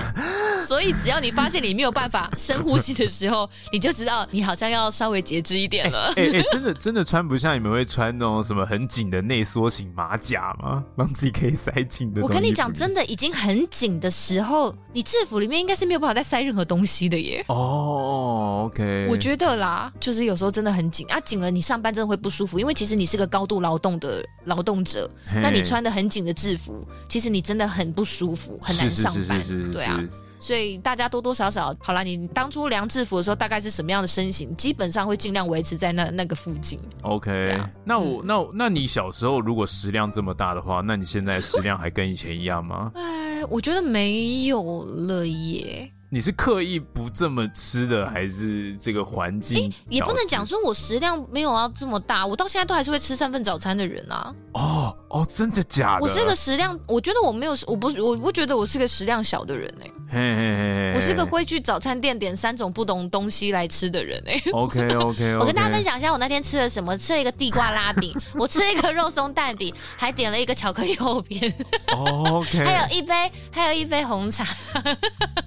[0.61, 6.13] 所以只要你发现你没有办法深呼吸的时候，你就知道你好像要稍微节制一点了。
[6.15, 10.83] 哎哎、欸欸，真的真的穿不下，你们会穿那种什么很紧的内缩型马甲吗？
[10.95, 12.21] 让自己可以塞紧的。
[12.21, 17.43] 我跟你讲，真的已经很紧的时候，你制服里面应该是没有办法再塞任何东西的耶。
[17.47, 19.07] 哦，OK。
[19.09, 25.09] 我觉得啦，就是有时候真的很紧啊，紧了你上班真的会不舒服，因为其实你是个高度劳动的劳动者，
[25.41, 29.41] 那你穿的很紧的制服，其实你真的很不舒服，很难上班。
[29.71, 30.03] 对啊。
[30.39, 34.55] 所以大家多多少少，好啦，你当初量制服的时候大概是什么样的身形？
[34.55, 36.79] 基本上会尽量维持在那那个附近。
[37.03, 42.91] OK，、啊、那我、嗯、那那你小时候如果食量这么大的话，那你现在食量还跟以前一样吗？
[42.97, 45.91] 哎，我觉得没有了耶。
[46.13, 49.69] 你是刻意不这么吃的，还是这个环境？
[49.69, 54.35] 哎，也不能讲说我食量没有要这么大，我到现在都还是会吃三份早餐的人啊。
[54.51, 56.01] 哦哦，真的假的？
[56.01, 59.91] 我是个食量，我觉得我没有，我不，我不觉得我是个食量小的人哎、欸。
[60.11, 64.51] 嘿嘿嘿，我是个会去早餐店点三种不同东西来吃的人哎、欸。
[64.51, 65.35] OK OK OK。
[65.39, 66.97] 我跟大家分享一下，我那天吃了什么？
[66.97, 71.53] 吃了一个地瓜拉饼， 我吃了一个肉松蛋饼，还点了一个巧克力厚片。
[71.95, 72.59] OK。
[72.67, 74.45] 还有一杯，还有一杯红茶。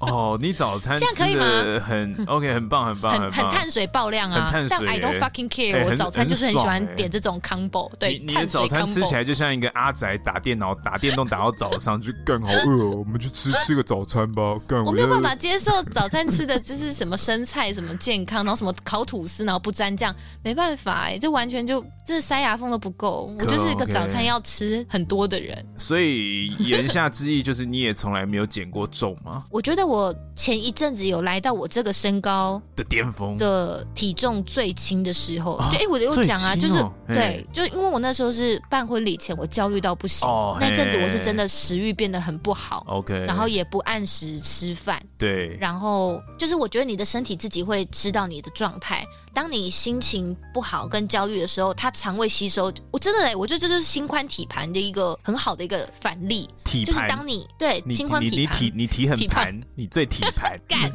[0.01, 0.54] 哦，你。
[0.55, 1.45] 早餐这样可以吗？
[1.87, 4.51] 很 OK，很棒，很棒，很很碳水爆量啊！
[4.71, 7.91] 但 I don't fucking care，、欸、我早餐就是很喜欢点这种 combo。
[7.99, 14.43] 对，你的早餐吃起来就像一个阿宅打电脑、打电动打到早上就更好饿、哦， 我们去吃吃个早餐吧。
[14.87, 23.35] 我没有办法接受早餐吃的就是什么生菜、什么健康，然后什么烤吐司，然后不沾酱，没办法哎，这完全就这塞牙缝都不够。
[23.39, 25.65] 我就是一个早餐要吃很多的人。
[25.79, 29.45] 所以言下之意就是你也从来没有减过重吗？
[29.51, 30.15] 我觉得我。
[30.45, 33.35] 前一阵子有来到我这个身高的巅峰。
[33.39, 36.75] 的体重最轻的时候，就哎、欸，我有讲啊，就是
[37.09, 49.03] 对，就因为我那时候是办婚礼前，我焦虑到不行，哦、那阵子我是真的食欲变得很不好，OK，然后也不按时吃饭，对，然后就是我觉得你的身体自己会知道你的状态，
[49.35, 56.87] 当你心情不好跟焦虑的时候，它肠胃吸收，我真的哎，我觉得这就是心宽体盘的一个很好的一个反例，体盘？
[56.87, 60.59] 就是当你对心宽体盘，你体你体很盘，你最体盘。
[60.69, 60.91] 干。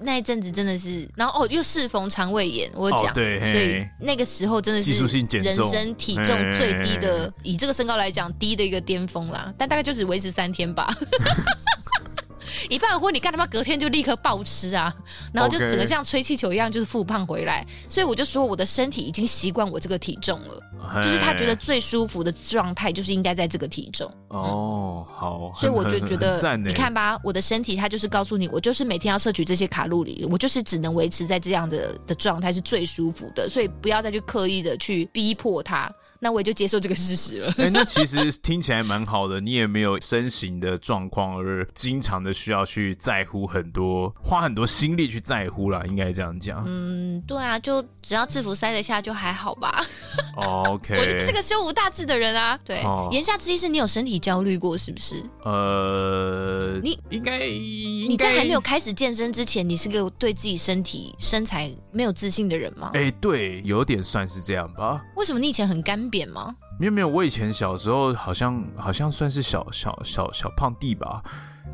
[0.00, 4.92] 那一阵子真的是，然后哦又适逢肠胃炎，我讲、哦，对，所以那个时候真的是
[5.38, 10.92] 人生体重最低的，以这个身高来讲低的一个巅峰啦，但大概就只维持三天吧。
[12.68, 14.94] 一办婚，你干他妈隔天就立刻暴吃啊，
[15.32, 17.66] 然后就整个像吹气球一样，就是复胖回来。
[17.88, 20.60] 所以我就说，我的身体已经习惯我这个体重了.
[21.02, 24.10] 就是他觉得最舒服的状态就是应该在这个体重。
[24.28, 35.92] 哦、oh, 嗯，好，所以我就觉得，你看吧，我的身体它就是告诉你，我就是每天要摄取这些卡路里，我就是只能维持在这样的的状态是最舒服的，所以不要再去刻意的去逼迫它。
[36.24, 37.48] 那我也就接受这个事实了。
[37.58, 46.62] 哎、欸，那 其实听起来蛮好的，你也没有身形的状况而经常的需要去在乎很多，花很多心力去在乎啦，应该这样讲。
[46.64, 49.84] 嗯，对啊，就只要制服塞得下就还好吧。
[50.38, 52.58] 哦、OK，我就是个胸无大志的人啊。
[52.64, 55.24] 对，哦、言下之意是你有身体焦虑过是不是？
[55.44, 62.90] 呃，你应该你在还没有开始健身之前，你是个对自己身体身材没有自信的人吗？
[62.94, 65.02] 哎、欸，对，有点算是这样吧。
[65.16, 66.02] 为什么你以前很干？
[66.10, 66.54] 瘪吗？
[66.78, 71.22] 没有没有，我以前小时候好像好像算是小小小小胖弟吧，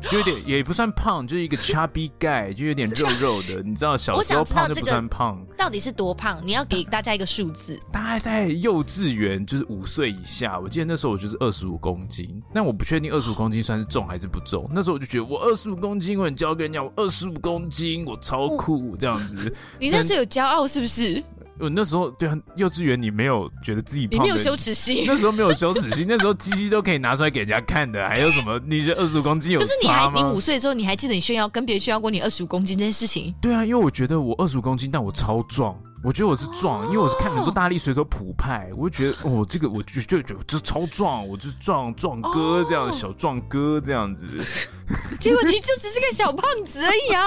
[0.09, 3.61] 就有点也不算胖，就是一个 chubby guy，就有点肉肉的。
[3.61, 6.39] 你知道小时候胖就不算胖，到底是多胖？
[6.43, 7.79] 你要给大家一个数字。
[7.91, 10.59] 大概在幼稚园，就是五岁以下。
[10.59, 14.69] 我记得那时候我就是二十五公斤，但我不确定 二十五公斤算是重还是不重。
[14.73, 19.55] 那时候我就觉得我二十五公斤，我很骄傲跟人家我二十五公斤，我超酷这样子。
[19.79, 21.21] 你那时候有骄傲是不是？
[21.59, 25.03] 我那时候对幼稚园，你没有觉得自己胖，你没有羞耻心。
[25.05, 28.59] 那时候没有羞耻心，那时候鸡鸡都可以拿出来给人家看的，还有什么？
[28.65, 29.69] 你二十五公斤有差吗？
[29.69, 33.33] 就是你还你五岁之后，你还记得你炫耀跟别人炫耀过你二十五公斤这件事情？
[33.41, 35.77] 对啊，因为我觉得我二十五公斤，但我超壮。
[36.01, 44.25] 我觉得我是壮，因为我是看很多大力水手普派，我就觉得哦，这个我就就觉得这超壮，我就是壮壮哥这样，小壮哥这样子。
[45.19, 47.25] 结果你就只是个小胖子而已啊！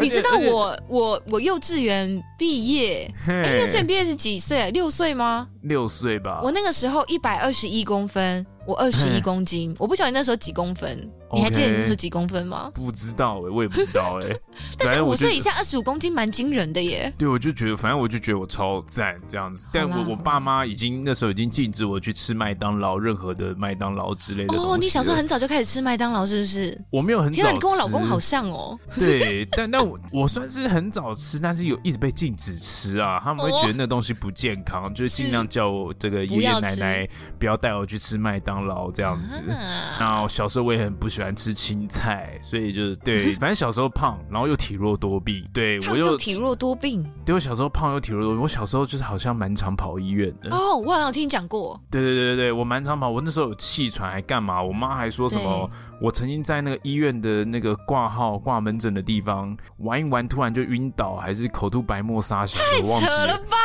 [0.00, 4.70] 你知道我我我幼稚园毕业，哎，幼稚园毕业是几岁？
[4.70, 5.48] 六岁吗？
[5.62, 6.40] 六岁吧。
[6.42, 11.10] 我那个时候一百二十一公分，我二十一公斤，我不晓得你那时候几公分。
[11.32, 12.70] 你还记得你那时候几公分吗？
[12.74, 14.40] 不知道哎、欸，我也不知道哎、欸。
[14.78, 17.12] 但是五岁以下二十五公斤蛮惊人的耶。
[17.16, 19.66] 对，我就觉得，反正我就觉得我超赞这样子。
[19.72, 24.56] 但我我爸妈已经那时候已经禁止我去吃麦当劳，任何的麦当劳之类的。
[24.56, 26.78] 哦，你小时候很早就开始吃麦当劳是不是？
[26.90, 27.42] 我没有很早吃。
[27.42, 28.78] 天啊，你跟我老公好像哦。
[28.96, 33.20] 对，但但我我算是很早吃，但是有一直被禁止吃啊。
[33.24, 39.40] 他们会觉得那东西不健康，哦、就是尽量叫我这个爷爷奶奶不要带我去吃麦当当劳这样子。
[40.00, 45.46] 然后小时候我也很不喜欢吃青菜，所以就是对， 反正小时候胖，然后又体弱多病。
[45.52, 47.04] 对我又体弱多病。
[47.24, 48.42] 对我小时候胖又体弱多病。
[48.42, 50.54] 我小时候就是好像蛮常跑医院的。
[50.54, 51.80] 哦，我好像听你讲过。
[51.90, 53.08] 对对对对对，我蛮常跑。
[53.08, 54.62] 我那时候有气喘还干嘛？
[54.62, 55.70] 我妈还说什么？
[56.00, 63.56] 我曾经在那个医院的那个挂号挂门诊的地方玩一玩，突然就晕倒，还是口吐白沫撒血，太扯了吧？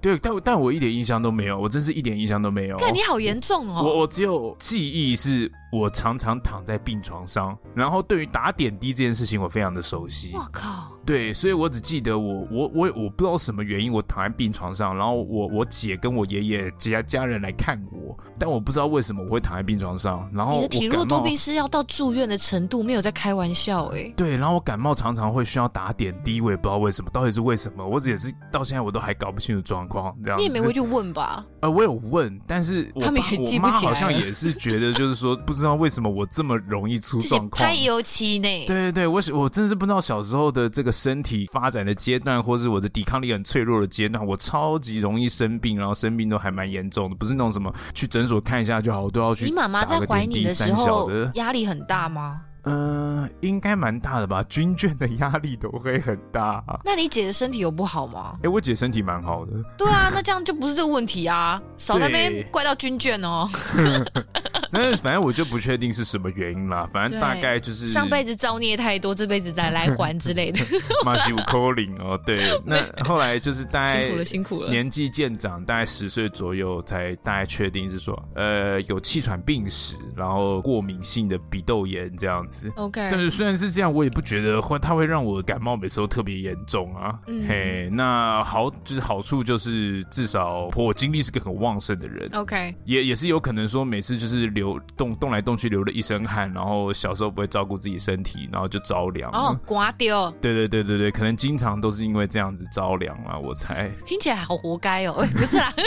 [0.00, 2.76] 对，但但我一点印象都没有，我真是一点印象都没有。
[2.78, 3.82] 看你好严重哦！
[3.82, 5.50] 我我只有记忆是。
[5.72, 10.32] 我常常躺在病床上，然后对于打点滴这件事情，我非常的熟悉。
[10.34, 10.91] 我靠！
[11.04, 20.28] 对，所以我只记得我我我我不知道什么原因，我躺在病床上，然后我我姐跟我爷爷家家人来看我，但我不知道为什么我会躺在病床上。
[20.32, 24.12] 然后你的体弱多病是要到住院的程度，没有在开玩笑哎。
[24.16, 27.86] 对，然后我感冒常常会需要打点滴，我也不知道为什么，到底是为什么？
[27.86, 30.14] 我也是到现在我都还搞不清楚状况。
[30.22, 31.46] 这样你也没回去问吧？
[31.60, 33.92] 呃，我有问，但是我他们也记不起来。
[33.92, 36.42] 好像也 是觉得，就是说不知道为什么我这。
[36.42, 38.48] 么容易出状况，太油漆呢？
[38.66, 49.46] 对对对，我我真的是不知道小时候的这个身体发展的阶段，或是我的抵抗力很脆弱的阶段，我超级容易生病，然后生病都还蛮严重的，不是那种什么去诊所看一下就好，我都要去。
[49.46, 52.42] 你妈妈在怀你的时候压力很大吗？
[52.64, 56.62] 嗯、呃，应该蛮大的吧，军眷的压力都会很大。
[56.84, 58.34] 那你姐的身体有不好吗？
[58.36, 59.52] 哎、欸，我姐身体蛮好的。
[59.76, 63.48] 对啊，那这样就不是这个问题啊，少在那边怪到军眷哦。
[64.74, 70.60] 但是反正我就不确定是什么原因啦，反正大概就是上辈子造孽太多，这辈子再来还之类的。
[71.04, 74.70] 马西五扣零哦，对，那 后来就是大概辛苦了，辛苦了。
[74.70, 82.72] 年纪渐长，大概十岁左右才大概确定是说，呃，有气喘病史，然后过敏性的鼻窦炎这样子。
[82.76, 87.18] OK，但是虽然是这样，我也不觉得会，它会让我感冒每次都特别严重啊。
[87.26, 92.30] 嗯、嘿，那好，就是好处就是至少我精力是个很旺盛的人。
[92.34, 94.61] OK，也也是有可能说每次就是流
[94.96, 99.30] 动动来动去流了一身汗，然后小时候不会照顾自己身体，然后就着凉。
[99.32, 100.30] 哦，刮掉。
[100.40, 103.90] 对对对对对，可能经常都是因为这样子着凉了，我猜。
[104.04, 105.72] 听起来好活该哦， 不是啦。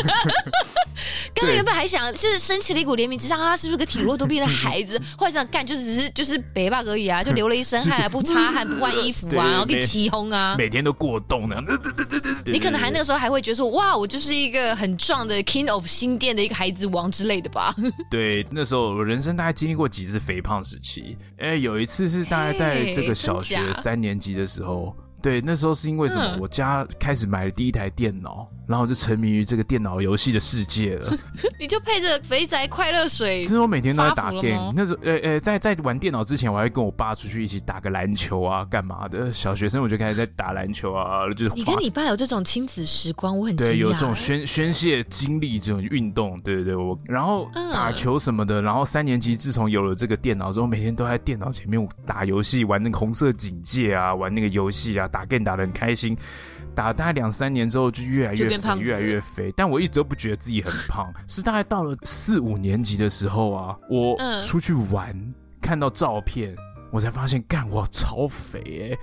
[1.35, 5.01] 刚刚原本还想就是升起了一股怜悯之心，他是不是个体弱多病的孩子？
[5.17, 6.41] 或者这样干就只是就是。
[6.53, 11.55] 北霸而已啊，就流了一身汗， 不擦汗，不换衣服啊，然后给起哄啊，每天都过动呢。
[12.45, 17.75] 你可能还那个时候还会觉得说，哇，我就是一个很壮的 King of 新店的一个孩子王之类的吧？
[18.09, 21.15] 对，那时候我人生大概经历过几次肥胖时期。
[21.37, 24.95] 哎，有一次是大概在这个小学三年级的时候。
[25.25, 26.37] 对，那时候是因为什么？
[26.39, 31.11] 我家开始买了第一台电脑，然后就沉迷于这个电脑游戏的世界了。
[31.59, 34.71] 你就配着肥宅快乐水，其实我每天都在打 game。
[34.75, 39.33] 那时候，呃呃，在在玩电脑之前，我还跟我爸出去一起打个篮球啊，干嘛的？
[39.33, 41.55] 小学生我就开始在打篮球啊，就是。
[41.55, 55.07] 你跟你爸有这种亲子时光，我很对，有这种宣宣泄精力这种运动，对对对，我然后打球什么的，然后三年级自从有了这个电脑之后，每天都在电脑前面打游戏，玩那个红色警戒啊，玩那个游戏啊。
[55.15, 56.17] 打 game 打的很开心，
[56.75, 59.49] 打了大概两三年之后就越来越肥，越来越肥。
[59.55, 66.53] 但我一直都不觉得自己很胖， 是大概到了四五年级的时候啊，我出去玩，嗯、看到照片，
[66.91, 68.99] 我才发现，干，我超肥哎、欸！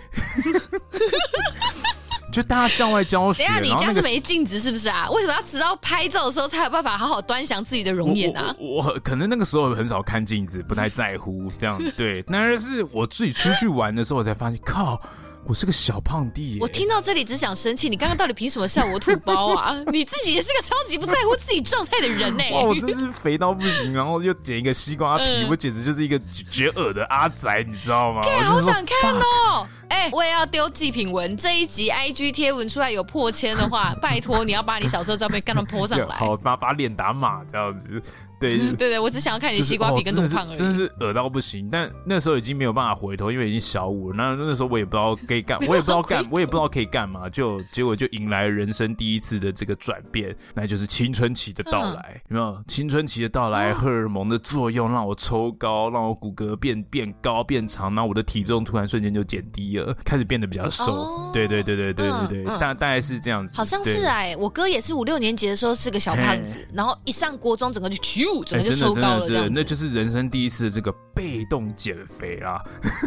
[2.31, 5.09] 就大家校外教学，等下你家是没镜子是不是啊？
[5.11, 8.55] 为什么要直到拍照的时候才有办法好好端详自己的容颜啊？
[8.59, 11.81] 我，可能那个时候很少看镜子，不太在乎这样。
[11.97, 15.01] 对，但是我自己出去玩的时候，我才发现，靠。
[15.45, 17.89] 我是个小胖弟，我听到这里只想生气。
[17.89, 19.75] 你刚刚到底凭什么笑我土包啊？
[19.93, 22.53] 你自己也是个超级不在乎自己状态的人呢、欸。
[22.53, 26.19] 哇，我真是肥到不行，然后又剪一个西瓜皮，嗯、我简直就是一个
[26.51, 28.23] 绝耳的阿宅，你知道吗？
[28.23, 29.67] 看，好想看哦！
[29.89, 31.37] 哎、欸，我也要丢祭品文。
[31.37, 38.01] 这一集 IG 贴文出来有破千的话，拜托你要把你小时候照片干到 po 上来， 好，把把脸打码这样子。
[38.43, 41.69] 对 对对，我只想要看你西瓜皮跟多胖而已，真的是恶到不行。
[41.71, 44.17] 但那时候已经没有办法回头，因为已经小五了。
[44.17, 47.29] 那那时候我也不知道可以干， 我也不知道干，我也不知道可以干嘛。
[47.29, 52.21] 就结果就迎来了人生第一次的这个转变，那就是青春期的到来。
[52.29, 52.63] 有没有？
[52.67, 61.31] 青春期的到来，荷尔蒙的作用让我抽高，让我骨骼变变高变长，然后我的体重突然瞬间就减低了，开始变得比较瘦。
[61.33, 63.57] 对对对对对对对，大大概是这样子。
[63.57, 67.97] 好像是哎，我哥也是五六年级的时候是个小胖子，然后一上国中整个就
[68.45, 72.61] 真的真的真的，那就是人生第一次这个被被动减肥啦。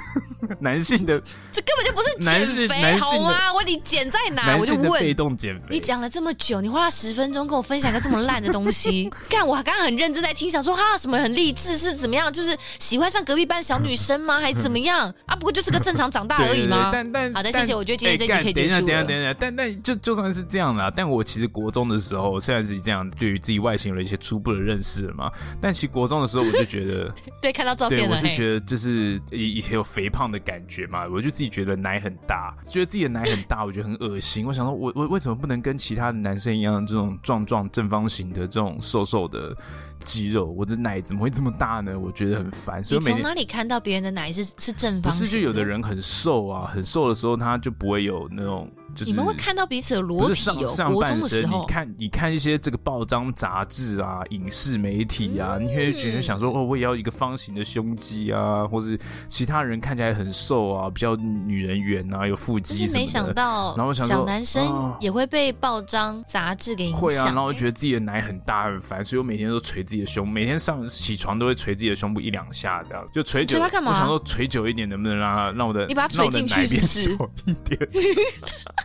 [0.59, 1.19] 男性的
[1.51, 3.53] 这根本就不是减肥，男好吗？
[3.53, 4.57] 我你减在哪？
[4.57, 4.99] 我就问。
[5.01, 5.65] 被动减肥。
[5.69, 9.45] 你讲了这么久，你花了十分钟跟我分享一个这么烂的东西， 干！
[9.45, 12.31] 我刚刚很认真在听，想说哈什么很励志是怎么样？
[12.31, 14.39] 就是喜欢上隔壁班小女生吗？
[14.39, 15.13] 还是怎么样？
[15.27, 16.89] 啊，不过就是个正常长大而已吗？
[16.91, 17.75] 但但好的，谢谢。
[17.75, 18.81] 我觉得今天这集可以结束了。
[18.81, 19.37] 等一下，等一下，等一下。
[19.39, 34.45] 但但就就算是这样啦，但我其实国中的时候，虽然自己这样，对于自己外形有了一些初步的认识了嘛，但其实国中的时候我就觉得， 对，看到照片了，我就觉得就是以以前有肥胖的感觉嘛，我就自己觉得奶很大，觉得自己的奶很大，我觉得很恶心。
[34.45, 39.55] 我想说，我我为什么不能跟其他的男生一样，这种壮壮正方形的这种瘦瘦的
[39.99, 41.97] 肌肉，我的奶怎么会这么大呢？
[41.97, 42.83] 我觉得很烦。
[42.83, 45.21] 所以你从哪里看到别人的奶是是正方形？
[45.21, 48.69] 不是，就有的人很瘦啊，很瘦的时候他就不会有那种。
[48.95, 50.65] 就是、你们会看到彼此的裸体哦。
[50.65, 62.99] 上上半身，你看，你看一些这个报章杂志啊、影视媒体啊，嗯、你会觉得想说，哦，我也要一个方形的胸肌啊，或是其他人看起来很瘦啊，比较女人缘啊，有腹肌什么的。
[62.99, 66.99] 没想到，然后想说，小男生也会被报章杂志给影响。
[67.01, 73.57] 会啊，然后我觉得自己的奶很大很烦，所以我每天都捶自己的胸，每天上起床都会捶自己的胸部一两下，这样就捶久。
[73.57, 73.91] 捶他干嘛？
[73.91, 77.11] 我想说捶久一点，能不能让他让我的，你把它捶进去是不是？
[77.45, 77.89] 一点。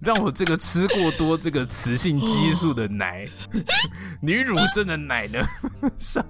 [0.00, 3.26] 让我这个吃过多这个雌性激素的奶，
[4.22, 5.40] 女乳症的奶呢？
[5.98, 6.22] 是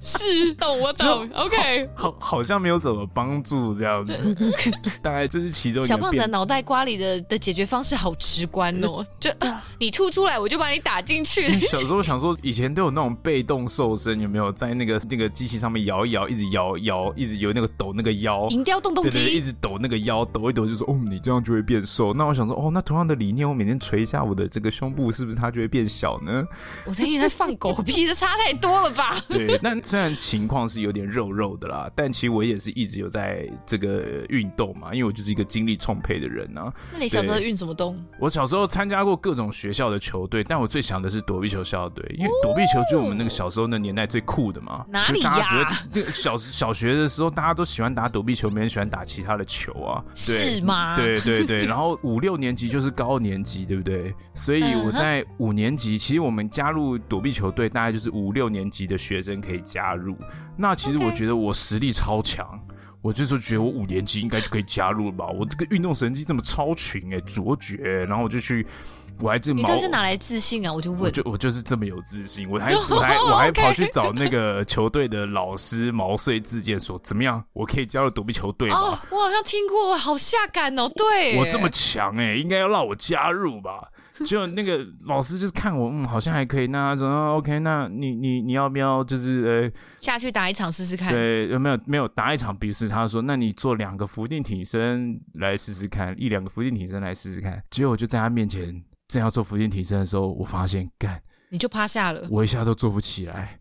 [0.00, 1.30] 是，懂我懂。
[1.34, 4.12] OK，好，好像没有什么帮助这样子。
[5.00, 5.86] 大概这是其中一个。
[5.86, 9.30] 小胖子脑袋瓜里的的解决方式好直观哦，就
[9.78, 11.60] 你吐出来，我就把你打进去。
[11.60, 22.12] 小时候想说，以前都有那种被动瘦身，有没有在那个那个机器上面摇一摇，一直摇摇，一直有那个抖那个腰，银雕动动机，一直抖那个腰，抖一抖就说哦，你这样就会变瘦。
[22.12, 22.79] 那我想说哦，那。
[22.80, 26.44] 同样的理念，我每天捶一下我的这个胸部，是不是它就会变小呢？
[26.86, 29.16] 我在以为在放狗屁，这差太多了吧？
[29.28, 36.72] 对，但虽然情况是有点肉肉的啦，但其实我也是一直有在这个运动嘛，因为我就是一个精力充沛的人啊。
[36.92, 38.02] 那你小时候运什么动？
[38.18, 44.84] 我小时候参加过各种学校的球队，但我最想的是躲避球校队，因为躲避球就是我们那个小时候那年代最酷的嘛。
[44.88, 45.68] 哪里呀？
[45.92, 50.02] 那个小小学的时候，大家都喜欢打躲避球，没人喜欢打其他的球啊。
[50.14, 50.96] 是吗？
[50.96, 53.50] 对对对，然后五六年级就是高年级。
[53.70, 54.14] 对不对？
[54.32, 60.16] 所以我在五年级，其实我们加入躲避球队，大概就是五六年级的学生可以加入。
[60.56, 62.58] 那其实我觉得我实力超强，
[63.02, 65.26] 我就是觉得我五年级应该就可以加入了吧？
[65.28, 68.04] 我这个运动神经这么超群哎，卓绝！
[68.06, 68.66] 然后我就去，
[69.20, 70.72] 我还这么，你这是哪来自信啊？
[70.72, 77.42] 我就问，我就我就是这么有自信，我还 我还我还跑去找那个球队的老师毛遂自荐说，怎么样？
[77.52, 78.76] 我可以加入躲避球队吗？
[78.76, 80.90] 哦，我好像听过，好下感哦。
[80.96, 83.88] 对，我这么强哎，应该要让我加入吧？
[84.26, 86.66] 就那个老师就是看我，嗯，好像还可以。
[86.66, 91.10] 那他说，OK，那你你你要不要就是呃下去打一场试试看？
[91.10, 92.86] 对，有没有没有打一场比试？
[92.86, 97.62] 他说，那你做两个伏地挺身来试试看，一两个伏地挺身来试试看。
[97.70, 103.58] 结果我就在他面前正要做伏地挺身的时候，我发现干，你就趴下了，我一下都做不起来。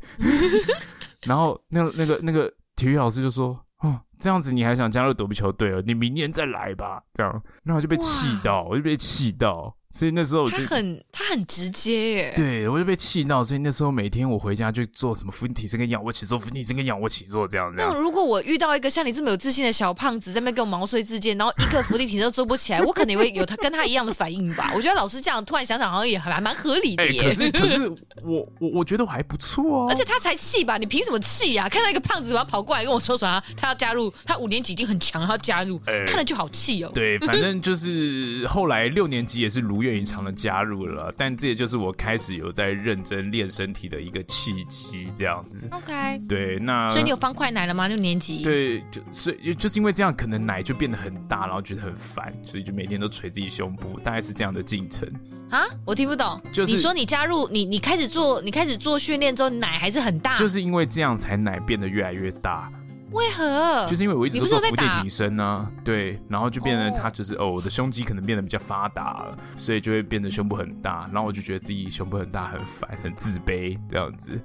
[1.26, 5.84] 然后那那个那个体育老师就说，哦，这样子你还想加入躲避球队哦？
[5.86, 7.02] 你明年再来吧。
[7.16, 7.32] 这样，
[7.64, 9.76] 然后我就被气到，我就被气到。
[9.92, 13.44] 所以那时候我就他很他很直接耶，对，我就被气到。
[13.44, 17.92] 所以那时候每天我回家就做什么伏地挺身跟仰卧起坐，伏地挺身跟仰卧起坐这样这样。
[17.92, 24.72] 那如果我遇到一个像你这么有自信的小胖子在那边跟我毛遂自荐，然后一个俯卧撑都做不起来，我可能会有他跟他一样的反应吧。
[24.78, 27.22] 我觉得老师这样突然想想好像也还蛮合理的耶。
[27.22, 27.90] 欸、可是可是
[28.24, 29.88] 我我我觉得我还不错啊。
[29.90, 30.78] 而且他才气吧？
[30.78, 31.70] 你凭什么气呀、啊？
[31.70, 33.42] 看到一个胖子然后跑过来跟我说什么？
[33.58, 36.92] 他要加入，他五年级已经很强，他要加入，欸、看了就好气哦。
[36.94, 40.60] 对，反正就是后来六年级也是如愿以偿的加入。
[40.60, 45.70] 加入了，但这也就是我开始有在认真练身体的一个契机，这样子。
[45.72, 47.88] OK，对，那所以你有方块奶了吗？
[47.88, 48.44] 六年级？
[48.44, 55.08] 对，就所以就是因为这样，可能奶就变得很大，然后觉得很烦，所以就每天都捶自己胸部，大概是这样的进程。
[55.50, 56.42] 啊，我听不懂。
[56.52, 62.72] 就是你说你加入你，你开始做，你开始做训练之后，奶还是很大，就是因为这样才奶变得越来越大。
[63.12, 63.86] 为何？
[63.88, 74.40] 就是因为我一直都做伏地挺身呢、啊，对，然后就变成他就是哦，哦，我的胸肌可能变得比较发达了，所以就会变得胸部很大，然后我就觉得自己胸部很大很烦很自卑这样子，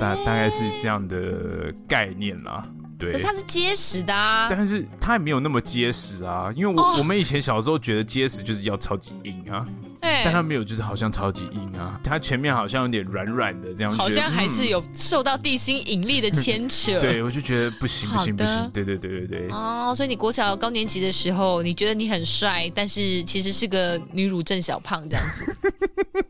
[0.00, 2.64] 大大概是这样的概念啦。
[2.98, 9.66] 对，可是它是结实的啊，但是它也没有那么结实啊，因为我、哦、我们以前小时候觉得结实就是要超级硬啊，
[10.00, 16.98] 哎、但他没有就是好像超级硬啊，他前面好像有点软软的这样，好像还是有受到地心引力的牵扯。
[16.98, 19.48] 嗯、对，我就觉得不行不行不行，对对对对对。
[19.50, 25.56] 哦，所以你国小高年级的时候，你觉得你很帅，但是其实是个女乳症小胖这样子。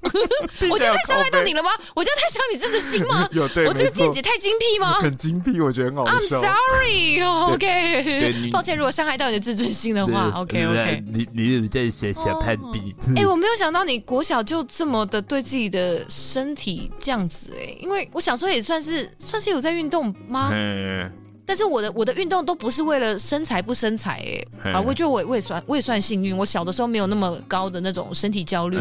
[0.69, 1.71] 我觉得太伤害到你了吗？
[1.95, 3.29] 我觉得太伤你自尊心吗？
[3.33, 4.95] 有对，我这个见解太精辟吗？
[5.01, 6.41] 很精辟，我觉得很好笑。
[6.41, 6.57] I'm
[7.21, 8.51] sorry，OK。
[8.51, 11.05] 抱歉，如果伤害到你的自尊心的话，OK OK。
[11.07, 12.95] 你你有在写小叛逼？
[13.17, 20.49] 哎，我没有想到你国小就这么的对自己的身体这样子哎，因为我小时候也算是算是有在运动吗？
[21.51, 24.25] 但是我的我的运动都不是为了身材不身材
[24.63, 28.77] 哎，啊，我觉得我我也算我也算幸运，我小的时候没有那么高的那种身体焦虑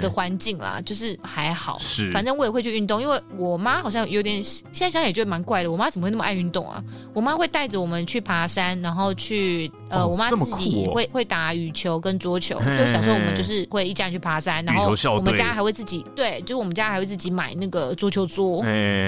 [0.00, 6.82] 的环境啦，就是还好，是，反正我也会去运动，因为我妈好像有点现在想想也觉得蛮怪的，我妈怎么会那么爱运动啊？
[7.14, 18.64] 我妈会带着我们去爬山，然后去呃，我妈自己会会打羽球跟桌球，所以小时候我们就是会一家人去爬山，然后我们家还会自己对，就是我们家还会自己买那个桌球桌，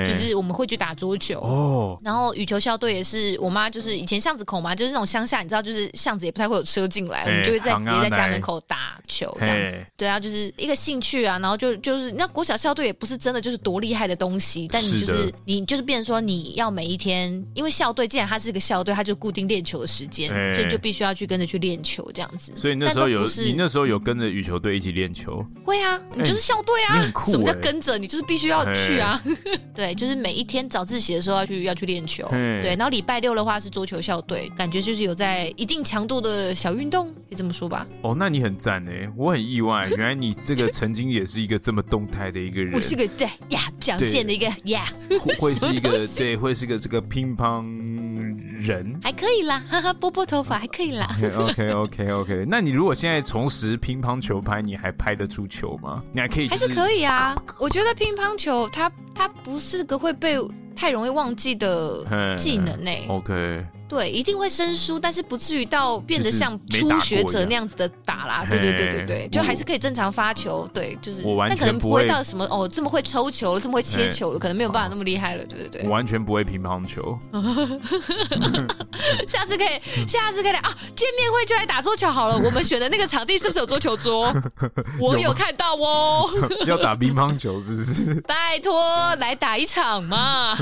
[0.06, 1.40] 就是我们会去打桌球。
[1.40, 2.91] 哦，然后羽球校队。
[2.92, 9.84] 也是我妈，就是以前巷子口嘛，就是那种乡下，你知道，就是巷子也不太会有车进来，我们就会在直接在家门口打球这样子。
[9.96, 22.52] 对啊，就是一个兴趣啊，然后就就是那国小校队也不是真的就是多厉害的东西，但你就是你就是变成说你要每一天，因为校队既然它是一个校队，它就固定练球的时间，所以就必须要去跟着去练球这样子。
[22.56, 25.44] 所以那时候有你那时候有跟着羽球队一起练球？
[25.64, 27.96] 会啊，你就是校队啊，什么叫跟着？
[27.98, 29.20] 你就是必须要去啊。
[29.74, 37.86] 对，就是每一天早自习的时候要去要去练球，对，然后礼拜六的话是桌球校队，感觉就是有在一定强度的小运动，可以这么说吧？
[38.02, 42.74] 哦，那你很赞哎，我很意外， 原来你这个曾经也是一个这么动态的一个人。
[42.74, 44.92] 我是个对呀，矫健的一个呀，
[45.38, 47.62] 会是一个 对，会是个这个乒乓
[48.60, 51.08] 人，还可以啦，哈哈，拨拨头发还可以啦。
[51.36, 56.02] OK OK OK，那你如果现在重拾乒乓球拍，你还拍得出球吗？
[56.12, 57.36] 你还可以，还是可以啊？
[57.58, 60.38] 我觉得乒乓球它它不是个会被。
[60.74, 62.04] 太容易忘记的
[62.36, 68.46] 技能呢？OK，对，一定会生疏，但是不至于到变得像初学者那样子的打啦。
[68.48, 70.66] 对对对对对，就还是可以正常发球。
[70.72, 75.44] 对，就是那可能不会到什么哦，这么会抽球，这么会切球了，可能没有办法那么厉害了。
[75.44, 77.18] 对对对，我完全不会乒乓球。
[79.28, 80.74] 下次可以，下次可以来啊！
[80.96, 82.38] 见面会就来打桌球好了。
[82.38, 84.34] 我们选的那个场地是不是有桌球桌？
[84.98, 86.26] 我有看到哦。
[86.66, 88.14] 要打乒乓球是不是？
[88.22, 90.56] 拜托，来打一场嘛。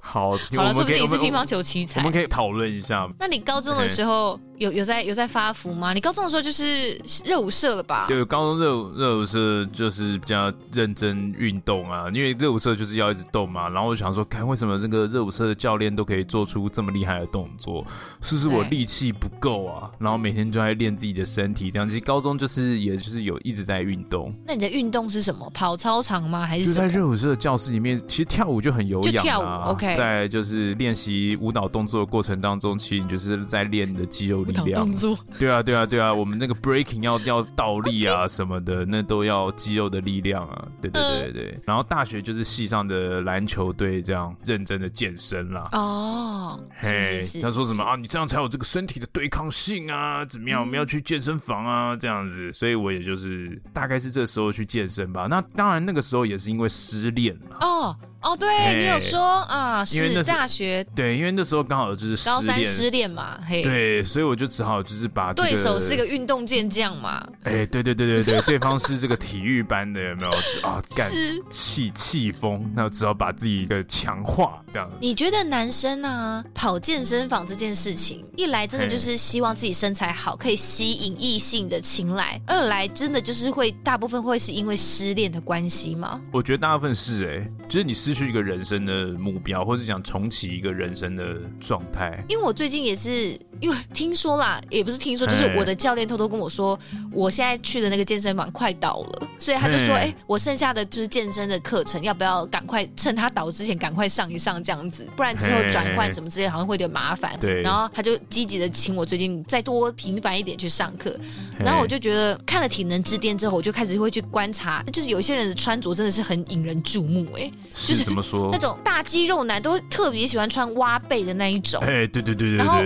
[0.00, 3.08] 好，好了，说不定你是乒乓球奇才，我们可以讨论一下。
[3.18, 5.92] 那你高中的时候有有在有在发福吗？
[5.92, 8.06] 你高中的时候就是热舞社了吧？
[8.08, 13.68] 对，高中热舞热舞社就是比较认真运动啊，因为热舞社就是要一直动嘛。
[13.68, 17.84] 然后我想说，看为什么这个热舞社的教练都可以做出这么厉害的动作，
[18.20, 19.90] 是不是我力气不够啊？
[19.98, 21.88] 然后每天就在练自己的身体，这样。
[21.88, 24.32] 其实高中就是也就是有一直在运动。
[24.46, 25.50] 那你的运动是什么？
[25.52, 26.46] 跑操场吗？
[26.46, 27.98] 还是就在热舞社的教室里面？
[28.06, 29.70] 其实跳舞就很有氧啊。
[29.70, 34.80] OK，在就是练习舞蹈动作的过程当中，其实你就是在练你的肌肉力量。
[34.80, 35.18] 动作。
[35.38, 40.68] 对啊，对啊，对啊，我们那个 breaking 要 要倒立啊什么的，那都要肌肉的力量啊。
[40.80, 41.58] 对对对对。
[41.66, 45.68] 然后大学就是系上的篮球队这样认真的健身啦。
[45.72, 47.40] 哦，是是是。
[47.40, 47.96] 他说什么啊？
[47.96, 50.24] 你这样才有这个身体的对抗性啊？
[50.24, 50.60] 怎么样？
[50.60, 51.96] 我们要去健身房啊？
[51.96, 52.52] 这样子。
[52.52, 55.26] 所以我也就是大概是这时候去健身吧。
[55.28, 57.56] 那当然那个时候也是因为失恋了。
[57.60, 57.96] 哦。
[58.22, 70.30] 哦，对嘿你有说啊，是大学对，因为那时候刚好就是高三失恋嘛，嘿，对，所以我就只好就是把、这个、对手是个运动健将嘛，哎，对对对对对，对方是这个体育班的，有没有
[70.62, 70.80] 啊？
[70.94, 71.10] 干
[71.50, 74.88] 气气风，那只好把自己一个强化这样。
[75.00, 86.20] 你觉得男生呢、啊、跑健身房这件事情，一来真的就是希望自己身材好，可以吸引异性的青睐；二来真的就是会大部分会是因为失恋的关系吗？
[86.30, 88.12] 我觉得大部分是哎、欸，就是你失。
[88.12, 92.22] 失去一个人生的目标，或者想重启一个人生的状态。
[92.32, 96.78] 因为我最近也是，因为听说啦，也不是听说，就是我的教练偷偷跟我说，
[97.12, 107.38] 我现在去的那个健身房快倒了，所以他就说，哎，我剩下的就是健身的课程，要不要赶快趁他倒之前赶快上一上这样子，不然之后转换什么之类好像会有点麻烦。
[107.38, 111.14] 对，然后他就积极的请我最近再多频繁一点去上课，
[111.58, 118.02] 然后我就觉得看了《体能之巅》之后，我就开始会去观察，就是有一些人的穿着真的是很引人注目，哎，就是。
[118.02, 118.48] 怎么说？
[118.50, 121.82] 那种大肌肉男都特别喜欢穿挖背的那一种。
[121.82, 122.56] 哎，对对对对。
[122.56, 122.78] 然后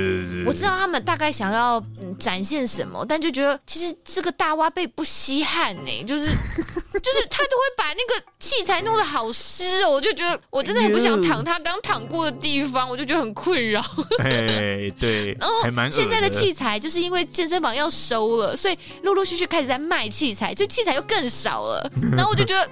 [0.46, 1.82] 我知道他们大概想要
[2.18, 13.80] 展现什么，但就觉得其实这个大挖背不稀罕呢，就是 就是他都会把那个器材弄得好湿哦，我就觉得我真的很不想躺他刚躺过的地方，我就觉得很困扰。
[14.18, 15.54] 哎，对， 然后
[15.90, 22.68] 现在的器材就是因为健身房要收了，所以陆陆续续开始在卖器材，就器材又更少了，然后我就觉得。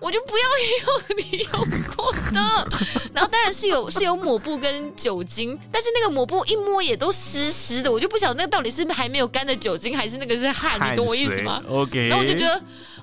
[0.00, 0.44] 我就不要
[0.86, 2.68] 用你用过的，
[3.12, 12.54] 然后当然是有是有抹布跟酒精，但是那个抹布一摸也都湿湿的，我就不晓得那个到底是还没有干的酒精，还是那个是汗，你懂我意思吗？OK，然后我就觉得，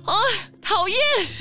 [0.05, 0.15] 啊，
[0.61, 0.97] 讨厌。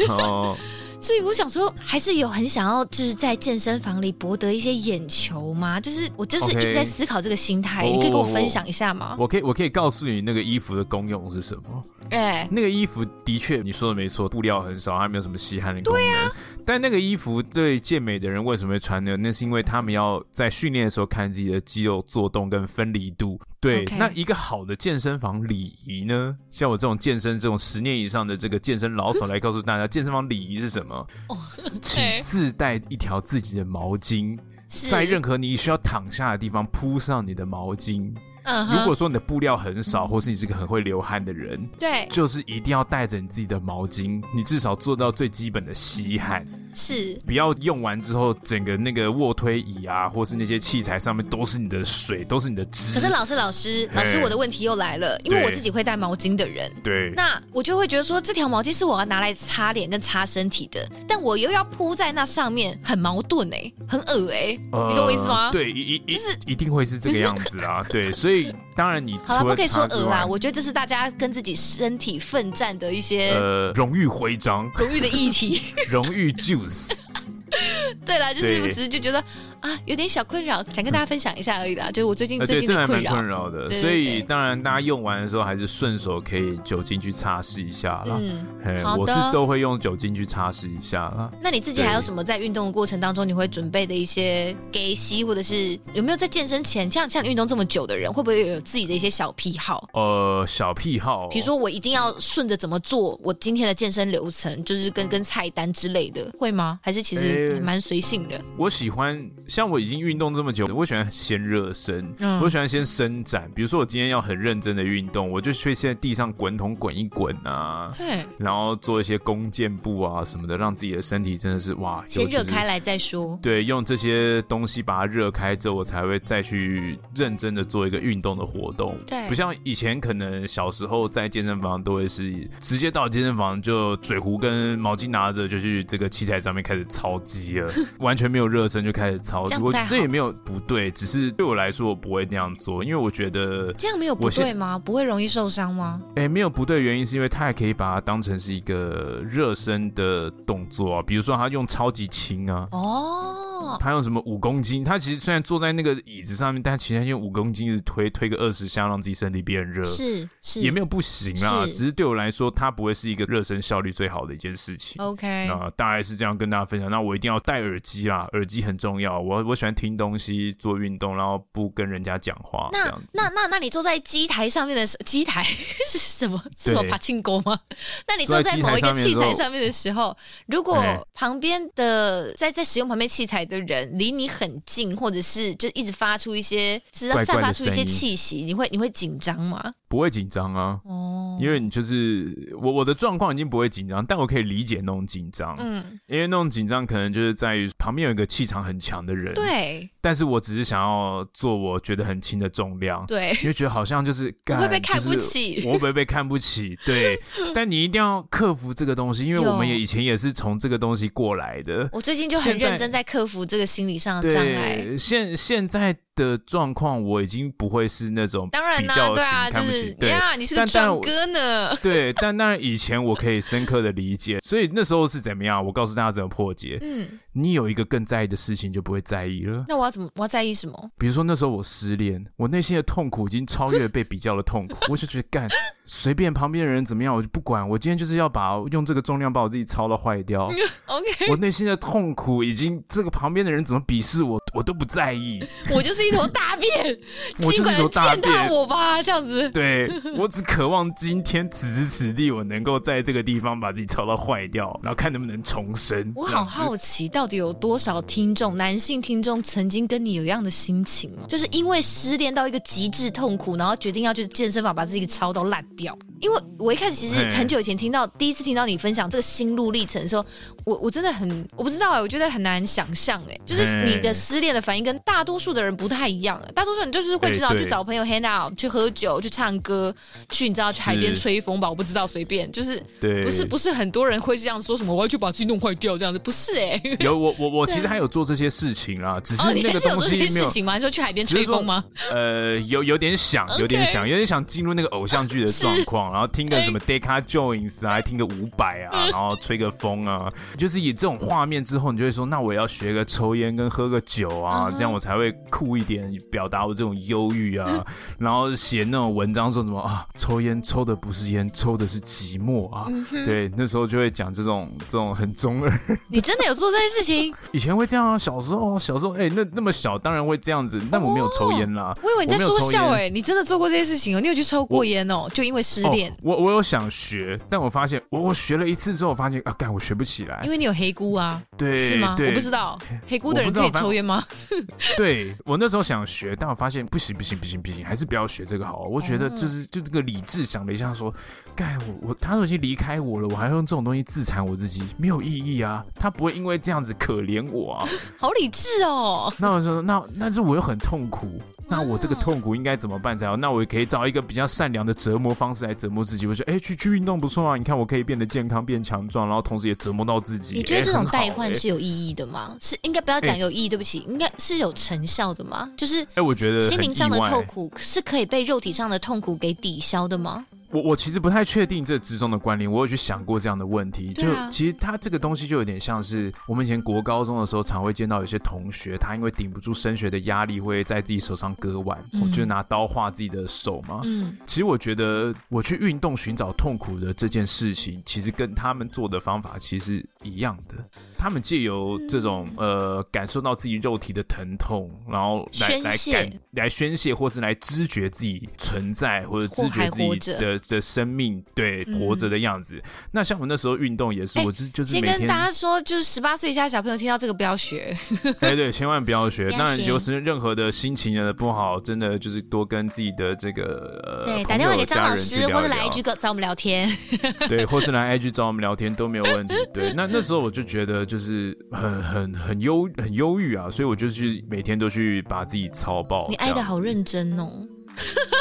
[0.08, 0.56] Oh.
[1.04, 5.78] 所以我想说，还是有很想要就是在健身房里博得一些眼球吗？
[5.78, 7.92] 就是我就是一直在思考这个心态，okay.
[7.92, 9.14] 你可以跟我分享一下吗？
[9.18, 11.62] 我可以，我可以告诉你那个衣服的功用是什么。
[12.08, 16.02] 哎、欸，那个衣服的确你说的没错，布料很少，还没有什么吸汗的功能。
[16.02, 16.32] 对啊。
[16.66, 19.14] 但那个衣服对健美的人为什么会穿呢？
[19.18, 23.38] 那是因为他们要在训练的时候看自己的肌肉做动跟分离度。
[23.60, 23.96] 对，okay.
[23.98, 26.34] 那一个好的健身房礼仪呢？
[26.50, 30.93] 像我这种健身这种十年以上的这个健身老手 来告诉大家，健身房礼仪是什么
[31.28, 31.38] ？Oh.
[31.80, 34.38] 请自带一条自己的毛巾，
[34.68, 38.14] 在任何你需要躺下的地方铺上你的毛巾。
[38.44, 38.78] Uh -huh.
[38.78, 46.46] 如果说你的布料很少，或是你是个很会流汗的人，对，就是一定要带着你自己的毛巾，你至少做到最基本的吸汗。
[46.74, 52.94] 是，不要用完之后，整个那个卧推椅啊，或是那些器材上面都是你的水，都是你的汁。
[52.94, 65.50] 可是老师，老师，老师，我的问题又来了，因为我自己会带毛巾的人，对，那我就会觉得说，这条毛巾是我要拿来擦脸跟擦身体的，但我又要铺在那上面，很矛盾哎、欸，很恶哎、欸呃，你懂我意思吗？
[65.52, 76.32] 对，一一就是一定会是这个样子啊， 对，所以当然你好了，不可以说恶啦，我觉得这是大家跟自己身体奋战的一些呃荣誉徽章，荣誉的议题， 荣誉
[78.04, 79.22] 对啦，就是我只是就觉得
[79.64, 81.90] 啊，有点小困扰，想跟大家分享一下而已啦。
[81.90, 88.20] 就是我最近最近的困扰，困扰的，所以当然大家用完的时候还是顺手可以酒精去擦拭一下啦。
[88.20, 91.32] 嗯，我是都会用酒精去擦拭一下啦。
[91.40, 99.88] 那你自己还有什么在运动的过程当中你会准备的一些给息，或者是有没有在健身前，像像你运动这么久的人，会不会有自己的一些小癖好？
[99.94, 106.78] 呃，小癖好，比如说我一定要顺着怎么做，我今天的健身流程就是跟跟菜单之类的，会吗？
[106.82, 108.38] 还是其实蛮随性的？
[108.58, 109.18] 我喜欢，
[109.54, 113.48] 像我已经运动这么久，我喜欢先热身，嗯，我喜欢先伸展。
[113.54, 117.94] 比如说我今天要很认真的运动，我就去现在地上滚筒滚一滚啊，
[118.36, 123.38] 然后做一些弓箭步啊什么的，让自己的身体真的是哇，先热开来再说。
[123.40, 128.92] 对，用这些东西把它热开之后，我才会再去认真的做一个运动的活动。
[129.06, 137.72] 对，不像以前可能小时候在健身房都会是直接到健身房就水壶跟毛巾拿着就去这个器材上面开始操机了。
[138.00, 144.78] 完全没有热身就开始操作，我这也没有不对，只是对我来说我不会那样做，因为我觉得这样没有不对吗？
[144.78, 146.00] 不会容易受伤吗？
[146.16, 154.84] 哎、欸，没有不对，原因是因为他也可以把它当成是一个热身的动作啊，比如说他用超级轻啊，哦，他用什么五公斤？
[154.84, 165.02] 他其实虽然坐在那个椅子上面，但其实他用五公斤一直推推个二十下，让自己身体变热，是是也没有不行啊，只是对我来说，它不会是一个热身效率最好的一件事情。
[165.02, 166.90] OK，那大概是这样跟大家分享。
[166.90, 169.20] 那我一定要戴耳机啦，耳机很重要。
[169.24, 172.68] 我我喜欢听东西、做运动，然后不跟人家讲话。
[172.72, 175.42] 那那那那你坐在机台上面的时，机台
[175.86, 176.42] 是什么？
[176.56, 177.58] 是什么爬庆功吗？
[178.06, 180.16] 那你坐在某一个器材上面的时候，
[180.46, 180.82] 如果
[181.14, 189.74] 旁边的在在使用旁边器材的人离你很近，或者是就一直发出一些，知道散发出一些气息，你会你会紧张吗？
[189.94, 207.16] 不会紧张啊，哦，因为你就是我我的状况已经不会紧张，但我可以理解那种紧张，嗯，因为那种紧张可能就是在于旁边有一个气场很强的人，对，但是我只是想要做我觉得很轻的重量，对，因为觉得好像就是我会被看不起，就是、我会不会被看不起，对，
[207.54, 215.96] 但你一定要克服这个东西，因为我们也以前也是从这个东西过来的，我最近就很认真在克服这个心理上的障碍，现现在。
[216.14, 221.74] 的状况我已经不会是那种比较型，当然啦，对啊，看不起，就是、对呀，你是个壮哥呢。
[221.82, 225.64] 对，但当然以前我可以深刻的理解，所以那时候是怎么样？
[225.64, 226.78] 我告诉大家怎么破解。
[226.82, 229.64] 嗯，你有一个更在意的事情，就不会在意了。
[229.66, 230.08] 那我要怎么？
[230.16, 230.90] 我要在意什么？
[230.98, 235.48] 比如说那时候我失恋，我内心的痛苦已经超越被比较的痛苦， 我就觉得干
[235.84, 237.68] 随便旁边的人怎么样，我就不管。
[237.68, 240.50] 我今天就是要把用这个重量把我自己操到坏掉。
[240.86, 245.42] OK，我内心的痛苦已经这个旁边的人怎么鄙视我，我都不在意。
[245.70, 246.98] 我就是一头大便，
[247.50, 249.48] 尽管践踏我吧，这样子。
[249.50, 256.12] 对，我只渴望今天此时此地，我能够在这个地方把自己操到坏掉，然后看能不能重生。
[256.14, 265.96] 我好好奇，到底有多少听众，男性听众曾经跟你有一样的心情，就是因为失恋到一个极致痛苦，然后决定要去健身房把自己操到烂掉。
[266.20, 270.24] 因为我一开始其实很久以前听到第一次听到你分享这个心路历程的时候，
[270.64, 279.94] 我我真的很我不知道哎，我觉得很难想象哎，就是你的失恋的反应跟大多数的人不太一样了，大多数人就是会知道去找朋友 hang out，去喝酒，去唱歌，
[280.30, 282.50] 去你知道去海边吹风吧，我不知道随便。
[282.50, 290.64] 就是对，不是不是很多人会这样说什么我要去把自己弄坏掉这样子，不是哎，有我我我 其实还有做这些事情啊，只是那个东西没有。
[290.64, 290.78] 吗？
[290.80, 291.84] 说去海边吹风吗？
[292.12, 307.84] 呃，有有点想，有点想，有点想进入那个偶像剧的状况，然后听个什么 Deca Joins 啊，还听个伍佰啊， 然后吹个风啊，就是以这种画面之后，你就会说，那我要学个抽烟跟喝个酒啊，这样我才会酷一点，表达我这种忧郁啊，
[308.18, 312.86] 然后写那种文章说什么啊，抽烟抽的不是烟，抽的是寂寞啊，
[313.24, 315.80] 对，那时候就会讲这种这种很中二。
[316.08, 317.34] 你真的有做这些事情？
[317.52, 321.96] 以前会这样啊，小时候小时候，哎，那那么小，当然会这样子，但我没有抽烟啦。
[322.02, 324.20] 我以为你在说笑哎，你真的做过这些事情哦？
[324.20, 325.28] 你有去抽过烟哦？
[325.32, 326.14] 就因为失恋？
[326.22, 330.40] 我我有想学，但我发现我我学了一次之后，发现啊，干我学不起来。
[330.44, 332.16] 因为你有黑姑啊，对，是吗？
[332.18, 334.22] 我不知道黑姑的人可以抽烟吗？
[334.96, 338.86] 对，我那时候想学，但我发现不行不行不行不行，还是不要学这个好。
[338.90, 341.12] 我觉得就是就这个理智想了一下，说，
[341.54, 345.84] 干我我他都已经离开我了，我还用这种东西自残我自己，没有意义啊。
[345.94, 347.86] 他不会因为这样子可怜我啊。
[348.18, 349.32] 好理智哦。
[349.38, 351.40] 那我说那但是我又很痛苦。
[351.68, 353.36] 那我这个痛苦应该怎么办才好？
[353.36, 356.26] 那我也可以找一个比较善良的折磨方式来折磨自己。
[356.26, 357.56] 我说，哎、欸，去去运动不错啊！
[357.56, 360.56] 你看我可以变得健康、变强壮，然后同时也折磨到自己。
[360.56, 362.50] 你觉得这种代换是有意义的吗？
[362.52, 365.70] 欸、是应该不要讲有意义，对不起，欸、应该是有成效的吗？
[365.76, 370.44] 就是，哎，我觉得心灵上的痛苦是可以被肉体上的痛苦给抵消的吗？
[370.74, 374.12] 我我其实不太确定这之中的关联，我有去想过这样的问题。
[374.12, 384.00] 就其实他这个东西就有点像是我们以前国高中的时候，常会见到有些同学，他因为顶不住升学的压力，会在自己手上割腕，嗯、就拿刀划自己的手嘛。
[384.02, 390.74] 嗯，其实我觉得我去运动寻找痛苦的这件事情，其实跟他们做的方法其实一样的。
[391.16, 400.58] 他们借由这种呃感受到自己肉体的疼痛，然后来来感来宣泄，或是来知觉自己存在，或者知觉自己的。
[400.68, 407.94] 的生命对活着的样子，嗯、那像我那时候运动也是，欸、我就就是先跟大家说，就是十八岁以下小朋友听到这个不要学，
[408.40, 409.54] 对 对，千万不要学。
[409.58, 416.90] 那有时任何的心情的不好，真的就是多跟自己的这个呃对打电话给张老师，或者来 IG 找我们聊天，
[417.48, 419.54] 对，或是来 IG 找我们聊天都没有问题。
[419.72, 426.28] 对，那那时候我就觉得就是很很很忧很忧郁啊，所以我就去每天都去把自己操爆。
[426.30, 427.66] 你爱的好认真哦。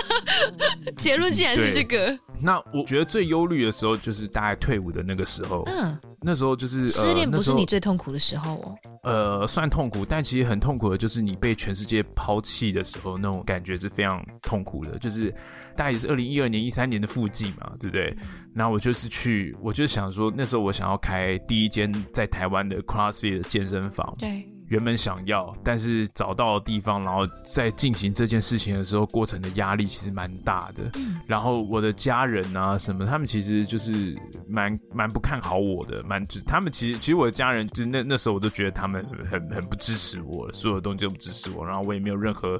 [0.96, 2.16] 结论竟然是这个。
[2.40, 5.64] 那我觉得最忧虑的时候就是大概退伍的那个时候。
[5.66, 8.76] 嗯，那时候就是失恋不是你最痛苦的时候哦。
[9.04, 14.98] 呃，算痛苦，但其实很痛苦的就是你被全世界抛弃的时候，那种感觉是非常痛苦的。
[15.00, 15.30] 就是
[15.76, 18.16] 大概也是二零一二年、一三年的附近嘛，对不对？
[18.56, 24.16] 然后我就是去，我就想说，那时候我想要开第一间在台湾的 CrossFit 的健身房。
[24.18, 24.48] 对。
[24.68, 30.84] 原本想要，但是找到了地方，然后在进行这件事情的时候，过程的压力其实蛮大的。
[30.96, 42.60] 嗯、然后我的家人啊什么，他们其实就是蛮蛮不看好我的，蛮就他们其实其实我的家人就那那时候我都觉得他们很很不支持我，所有东西都不支持我，然后我也没有任何。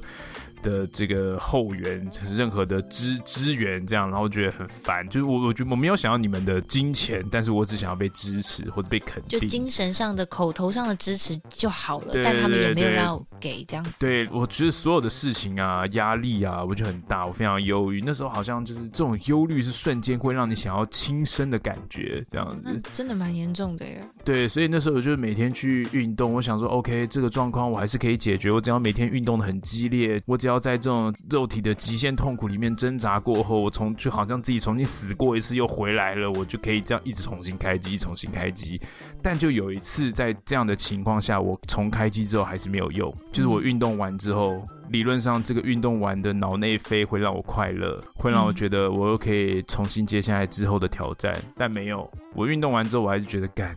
[0.64, 5.06] 的这个后援，任何的支支援，这样，然后觉得很烦。
[5.10, 12.12] 就是我，我觉得我没有想要你们的金钱，但是我只想要被支持或者被肯定，就精神上的、口头上的支持就好了。
[12.14, 13.92] 对但他们也没有要给这样子。
[14.00, 18.00] 对，我觉得所有的事情啊，压力啊，我觉得很大，我非常忧郁。
[18.00, 22.80] 那时候好像就是这种忧虑是瞬间会让你想要轻生的感觉，这样子。
[22.90, 24.00] 真的蛮严重的耶。
[24.24, 28.50] 对，所以那时候我就每天去运动，我想说，OK，这个状况我还是可以解决。
[28.50, 30.53] 我只要每天运动的很激烈，我只要。
[30.58, 38.80] 在这种肉体的极限痛苦里面挣扎过后，我从就好像自己重新死过一次又回来了，我就可以这样一直重新开机，重新开机。
[39.22, 43.14] 但就有一次在这样的情况下，我重开机之后还是没有用。
[43.32, 51.34] 就是我运动完之后，理论上这个运动完的脑内啡会让我快乐，会让我觉得我又可以重新接下来之后的挑战。
[51.56, 53.74] 但没有，我运动完之后我还是觉得干，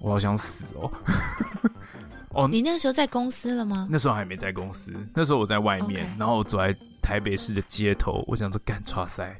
[0.00, 0.90] 我好想死哦。
[2.34, 3.86] 哦，你那个时候在公司了吗？
[3.90, 6.18] 那时候还没在公司，那时候我在外面，Okay.
[6.18, 9.38] 然后我走在台北市的街头，我想说干哇塞，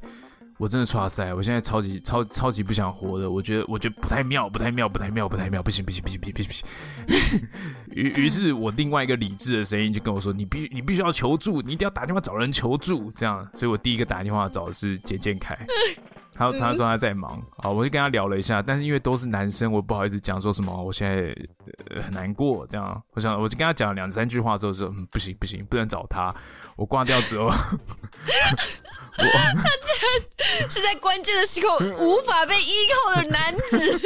[0.59, 7.49] 我真的哇塞，我现在超级超超级不想活的，我觉得我觉得不太妙，不太妙，不太妙，不太妙，不行不行不行不行不行不行。
[7.93, 15.59] 于于是，我另外一个理智的声音就跟我说：“你必你必须要求助，你一定要打电话找人求助。”这样，所以我第一个打电话找的是简建凯。
[16.35, 21.37] 他他说他在忙，好，我就跟他聊了一下，但是因为都是男生，我不好意思讲说什么，我现在、
[21.95, 23.03] 呃、很难过这样。
[23.13, 26.35] 我想我就跟他讲了两三句话之后说，嗯，不行不行，不能找他。
[26.77, 27.77] 我挂掉之后， 我他
[29.83, 30.09] 竟然
[30.71, 32.73] 是在关键的时候无法被依
[33.07, 34.01] 靠的男子。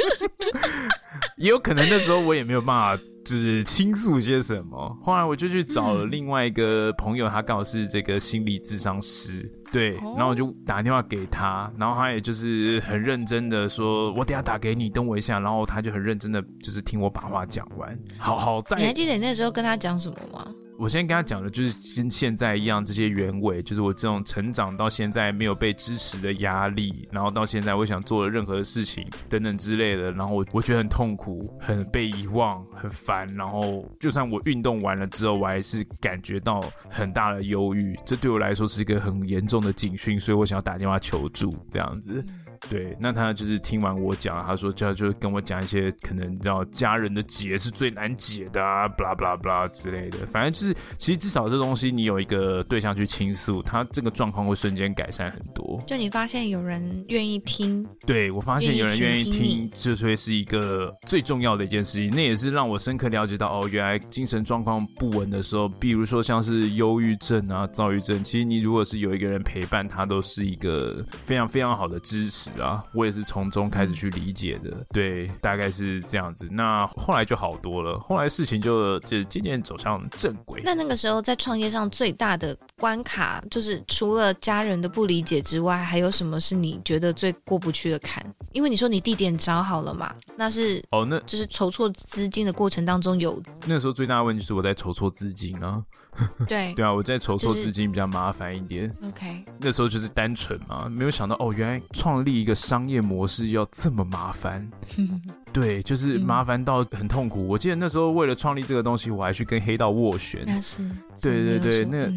[1.37, 3.03] 也有可能那时候我也没有办法。
[3.29, 18.77] 就是倾诉些什么，后来我就去找了另外一个朋友，他刚好是这个心理智商师，对，然后我就打电话给他，然后他也就是很认真的说，我等下打给你，等我一下，然后他就很认真的就是听我把话讲完，好好在。
[18.77, 20.47] 你还记得你那时候跟他讲什么吗？
[20.79, 42.23] 我先跟他讲的，就是跟现在一样，这些原委，就是我这种成长到现在没有被支持的压力，然后到现在我想做的任何事情等等之类的，然后我觉得很痛苦，很被遗忘，很烦，然后就算我运动完了之后，我还是感觉到很大的忧郁，这对我来说是一个很严重的警讯，所以我想要打电话求助，这样子。
[42.69, 50.25] 对，那他就是听完我讲，他说就就跟我讲一些可能你知道家人的结是最难解的啊，巴拉巴拉巴拉之类的。
[50.25, 55.79] 反正就是，其实至少这东西你有一个对象去倾诉，他这个状况会瞬间改善很多。
[55.85, 62.09] 就你发现有人愿意听，对，我发现有人愿意听，这会是一个最重要的一件事情。
[62.15, 72.46] 那也是让我深刻了解到，哦，原来精神状况不稳的时候，比如说像是忧郁症啊、躁郁症，其实你如果是有一个人陪伴，他都是一个非常非常好的支持。
[72.59, 76.47] 啊，我也是从中开始去理解的，对，大概是这样子。
[76.51, 80.61] 那后来就好多了，后来事情就就渐渐走向正轨。
[80.63, 88.25] 那那个时候在创业上最大的关卡，就是除了家人的不理解之外，还有什么是你觉得最过不去的坎？
[88.53, 95.83] 因为你说你地点找好了嘛，那是哦，那就是筹措资金的过程当中有那时候最大的问题是我在筹措资金啊。
[96.47, 98.93] 对对啊，我在筹措资金比较麻烦一点。
[99.03, 104.69] OK，那时候就是单纯嘛，没有想到哦，原来创立一个商业模式要这么麻烦。
[105.53, 107.47] 对，就是麻烦到很痛苦。
[107.47, 110.43] 我记得那时候为了创立这个东西，我还去跟黑道斡旋。
[110.45, 110.87] 那是，
[111.21, 112.11] 对对对，那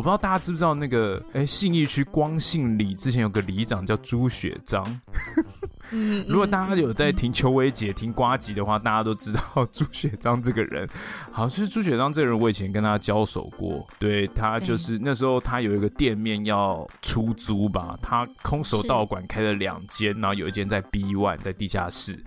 [0.00, 4.82] 我不知道大家知不知道那个，哎，信义区光信里之前有个里长叫朱雪章。
[5.90, 10.88] 嗯，如果大家有在听邱威姐、听瓜吉的话，大家都知道朱雪章这个人。
[11.30, 13.86] 好，其实朱雪章这个人，我以前跟他交手过。
[13.98, 22.18] 对，他就是那时候他有一个店面要出租吧，他空手道馆开了两间，然后有一间在 B One，在地下室。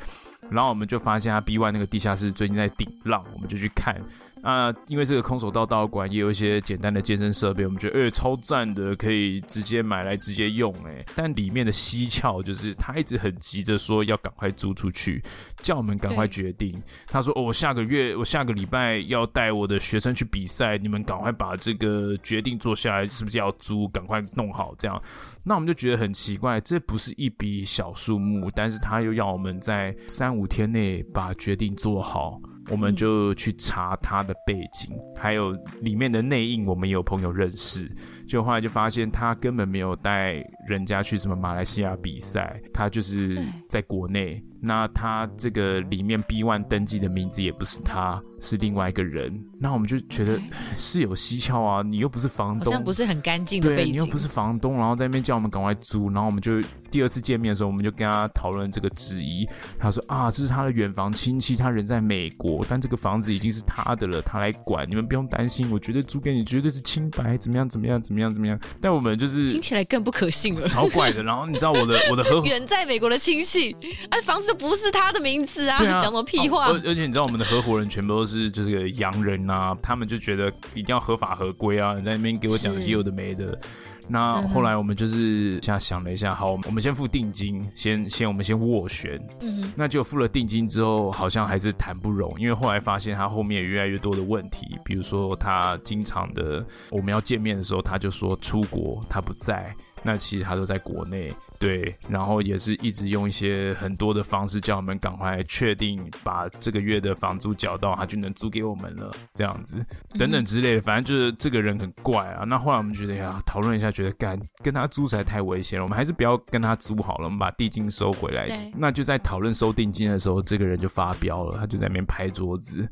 [0.51, 3.99] 然后我们就发现他 B One 那个地下室最近在顶浪，我们就去看。
[4.43, 11.03] 啊，因为这个空手道道馆也有一些简单的健身设备，我们觉得哎、超赞的，可以直接买来直接用哎。
[11.15, 15.23] 但里面的蹊跷就是他一直很急着说要赶快租出去，
[15.61, 16.79] 叫我们赶快决定。
[17.07, 23.87] 他说哦，我下个月我下个礼拜要带我的学生去比赛，你们赶快把这个决定做下来，是不是要租？
[23.87, 25.01] 赶快弄好这样。
[25.43, 32.41] 那我们就觉得很奇怪，这不是一笔小数目，但是他又要我们在三五天内把决定做好。
[32.69, 35.51] 我们就去查他的背景，还有
[35.81, 37.89] 里面的内应，我们也有朋友认识。
[38.27, 40.35] 就后来就发现，他根本没有带
[40.67, 43.37] 人家去什么马来西亚比赛，他就是
[43.67, 44.43] 在国内。
[44.65, 49.43] 那他这个里面 B one 登记的名字也不是他，是另外一个人。
[49.59, 50.39] 那我们就觉得
[50.73, 51.81] 是有蹊跷啊！
[51.81, 53.85] 你又不是房东，好像不是很干净的背景。
[53.87, 56.05] 对，你又不是房东，然后在那边叫我们赶快租。
[56.05, 59.45] 然后我们就第二次见面的时候，我们就跟他讨论这个质疑。
[59.77, 68.57] 他说啊，这是他的远房亲戚，他人在美国，但这个房子已经是他的了，他来管，你们不用担心，我绝对租给你，绝对是清白，怎么样怎么样怎么样怎么样。
[68.79, 71.21] 但我们就是听起来更不可信了，超怪的。
[71.21, 73.75] 然后你知道我的 我的合伙远在美国的亲戚，
[74.09, 74.53] 哎，房子。
[74.53, 75.83] 不是他的名字啊！
[75.83, 76.67] 讲什么屁话？
[76.67, 81.95] 而而且你知道，我们的合伙人全部都是就是个洋人啊，他们就觉得一定要合法合规啊！
[81.95, 83.59] 你在那边给我讲有的没的。
[84.07, 89.19] 那后来我们就是现在想了一下，好，我们先付定金，先先我们先斡旋。
[89.41, 99.75] 嗯，那就付了定金之后，好像还是谈不拢，因为后来发现他后面有越来越多的问题，比如说他经常的我们要见面的时候，他就说出国，他不在。
[100.03, 101.33] 那其实它都在国内，
[101.63, 109.81] 对，然后也是一直用一些很多的方式叫我们赶快确定把这个月的房租缴到，他就能租给我们了，这样子
[110.19, 112.43] 等等之类的，反正就是这个人很怪啊。
[112.43, 118.69] 那后来我们觉得呀，讨论一下，觉得干跟他租实在太危险了，我们还是不要跟他租好了，我们把定金收回来。
[118.75, 122.85] 那就在讨论收定金的时候，这个人就发飙了，他就在那边拍桌子，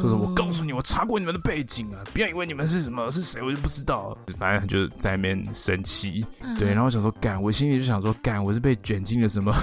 [0.00, 6.24] 说什么我告诉你，我查过你们的背景啊，不要以为你们是什么是谁，我就不知道，反正他就在那边生气。
[6.56, 9.54] 对，然后我想说，干，我心里就想说，干，我是被卷进了什么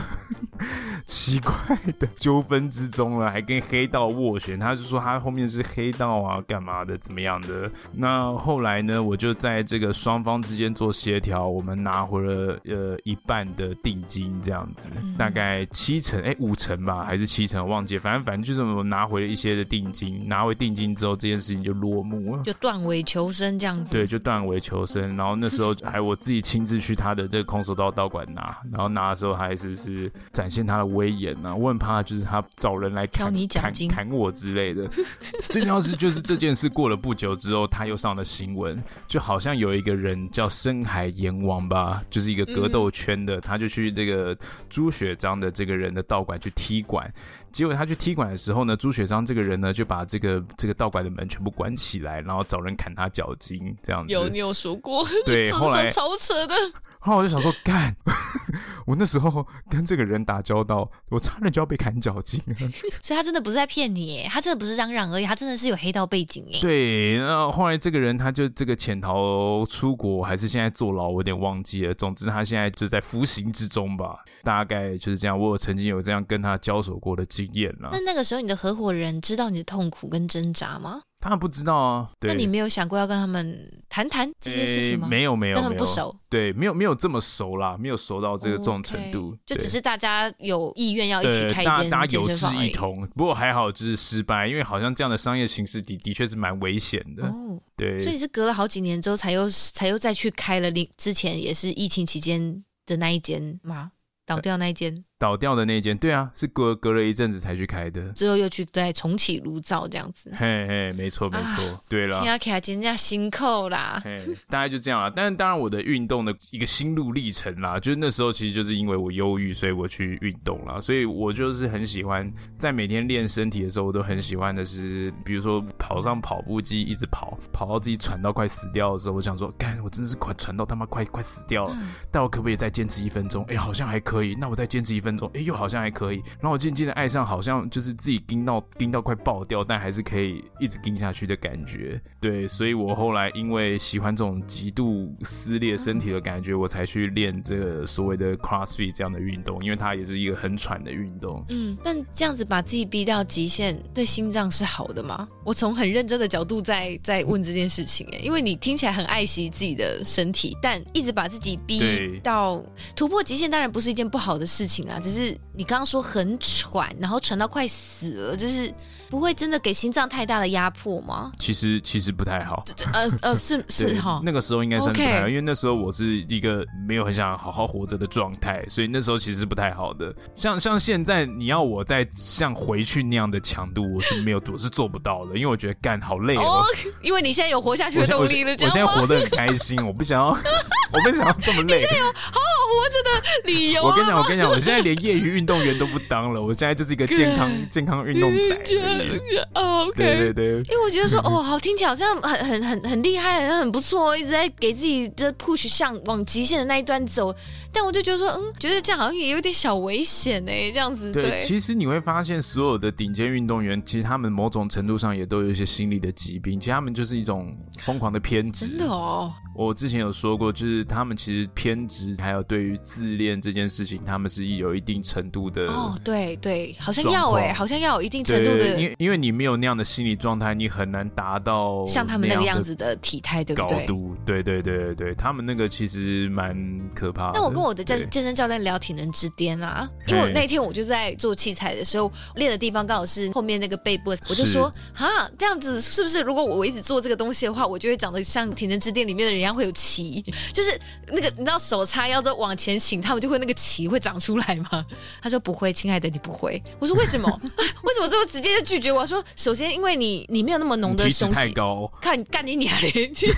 [1.05, 1.53] 奇怪
[1.99, 4.57] 的纠纷之中了，还跟黑道斡旋。
[4.57, 7.69] 他就说他后面是黑道啊，干嘛的，怎么样的？
[7.91, 20.25] 那后来呢，我就在这个双方之间做协调，我们拿回了呃一半的定金，这样子，大概七成，哎、欸，五成吧，还是七成，我忘记，反正反正就是我拿回了一些的定金。
[20.27, 23.91] 拿回定金之后，这件事情就落幕了，就断尾求生这样子。
[23.91, 25.17] 对，就断尾求生。
[25.17, 31.55] 然后那时候还我自己亲自去他的这个空手道道馆拿，然后拿的时候还是 是展现他的威严呐、啊。
[31.55, 34.87] 我很怕就是他找人来砍你砍砍我之类的。
[35.49, 44.37] 最重要是就是这件事过了不久之后，他又上了新闻，就好像有一个人叫深海阎王吧，就是一个格斗圈的，他就去这个
[44.69, 47.11] 朱雪章的这个人的道馆去踢馆。
[47.51, 54.13] 结果他去踢馆的时候呢，朱雪章这个人呢就把这个这个道馆的门全部关起来，然后找人砍他脚筋，这样子。
[54.13, 55.05] 有你有说过？
[55.25, 56.55] 对，后来超扯的。
[57.03, 57.93] 后来我就想说，干，
[58.87, 62.55] 我那时候跟这个人打交道，我差点就要被砍脚筋了。
[63.03, 66.59] 所以他真的不是在骗你，哎，他真的不是嚷嚷而已，他真的是有黑道背景，哎。
[66.61, 71.93] 对，然后后来这个人他就这个潜逃出国，还是现在坐牢，我有点忘记了。
[71.93, 75.37] 总之他现在就在服刑之中吧，大概就是这样。
[75.37, 77.89] 我有曾经有这样跟他交手过的经验了。
[77.91, 81.01] 那那个时候你的合伙人知道你的痛苦跟挣扎吗？
[81.23, 85.07] 他们不知道啊，对，那你没有想过要跟他们谈谈这些事情吗？
[85.07, 93.07] 欸、没有没有，跟他们不熟，对，没有没有这么熟啦，没有熟到这个这种程度，okay, 就只是大家有意愿要一起开一间大家有志一同。
[93.15, 97.25] 不过还好就是失败，因为好像这样的商业形式的的确是蛮危险的。
[97.25, 103.91] 哦，对，所以你是隔了好几年之后才又才又再去开了另之前也是疫情期间的那一间吗？
[104.25, 105.03] 倒掉那一间。
[105.23, 110.29] 倒掉的那间，对啊，是隔隔了一阵子才去开的，之后又去再重启炉灶这样子。
[110.33, 114.01] 嘿嘿，没错没错，啊、对了，听起来人家辛苦啦。
[114.03, 115.09] 嘿，大概就这样啊。
[115.09, 120.77] 但是当然，我的运动的一个心路历程啦，就是那时候其实就是因为我忧郁，所以我去运动啦。
[120.77, 131.77] 所以我就是很喜欢在每天练身体的时候，我都很喜欢的是，比如说跑上跑步机，一直跑，跑到自己喘到快死掉的时候，我想说，干，我真的是快喘到他妈快快死掉了。
[131.79, 133.41] 嗯、但我可不可以再坚持一分钟？
[133.43, 134.35] 哎、欸，好像还可以。
[134.35, 135.93] 那我再坚持一分钟，哎、欸，又好像还。
[135.93, 142.01] 可以，然后我渐渐的爱上，好像就是自己盯到盯到快爆掉，但还是可以一直盯下去的感觉。
[142.19, 151.45] 对，所以我后来因为喜欢这种极度撕裂身体的感觉，我才去练这个所谓的 CrossFit 这样的运动，因为它也是一个很喘的运动。
[151.49, 155.27] 嗯，但这样子把自己逼到极限，对心脏是好的吗？
[155.45, 162.63] 我从很认真的角度在在问这件事情，哎，因为你听起来很爱惜自己的身体，但一直把自己逼到
[162.95, 165.83] 突破极限，当然不是一件不好的事情啊，只是你刚刚。
[165.83, 168.73] 说很喘，然后喘到快死了，就是。
[169.09, 171.31] 不会真的给心脏太大的压迫吗？
[171.37, 172.65] 其实其实不太好。
[172.93, 180.11] 呃呃，是 是哈，那个时候应该算不太好，Okay 因为那时候我是一个没有很想好好活着的状态，所以那时候其实不太好的。
[180.33, 186.41] 像像现在你要我再像回去那样的强度，我是没有，我是做不到的，因为我觉得干好累哦。
[186.41, 186.65] Oh,
[187.03, 190.29] 因为你现在有活下去的动力了，我，现在活得很开心，我不想要，
[190.91, 191.75] 我不想要这么累。
[191.75, 193.83] 你现在有好好活着的理由。
[193.83, 199.47] 我跟你讲，我跟你讲，我现在连业余运动员都不当了，我现在就是一个健康 健康运动仔。
[199.55, 207.33] 哦，OK，对对对，因为我觉得说， 哦，好听起来好像很很很很厉害，好像很不错，一直在给自己就 push 向往极限的那一端走。
[207.71, 211.11] 但我就觉得说，嗯，觉得这样好像也有点小危险呢，这样子。
[211.11, 218.67] 对，对其实你会发现，所有的顶尖运动员，其实他们某种程度上也都有一些心理的疾病，其实他们就是一种疯狂的偏执。
[218.67, 219.33] 真的哦。
[219.55, 225.67] 我之前有说过，就是他们其实偏执，还有对于自恋这件事情，他们是有一定程度的。
[225.67, 228.79] 哦，对对，好像要哎，好像要有一定程度的。
[228.79, 233.79] 因为因为你没有那样的心理状态，你很难达到像他们那个样子的体态，对不对？
[233.79, 236.55] 高度，对对对对对，他们那个其实蛮
[236.95, 237.33] 可怕的。
[237.35, 250.23] 那我跟我的健健身教练聊体能之巅啊，因为我那天我就在做器材的时候练的地方刚好是后面那个背部，我就说啊，这样子是不是如果我一直做这个东西的话，我就会长得像体能之巅里面的人一样会有鳍？
[250.51, 254.85] 就是那个，你知道手叉腰之后往前倾，他们就会那个鳍会长出来吗？
[255.21, 256.61] 他说不会，亲爱的，你不会。
[256.79, 257.29] 我说为什么？
[257.83, 259.05] 为什么这么直接就拒绝我？
[259.05, 261.53] 说首先因为你你没有那么浓的雄性，
[262.01, 263.11] 看你干你娘嘞！
[263.13, 263.29] 就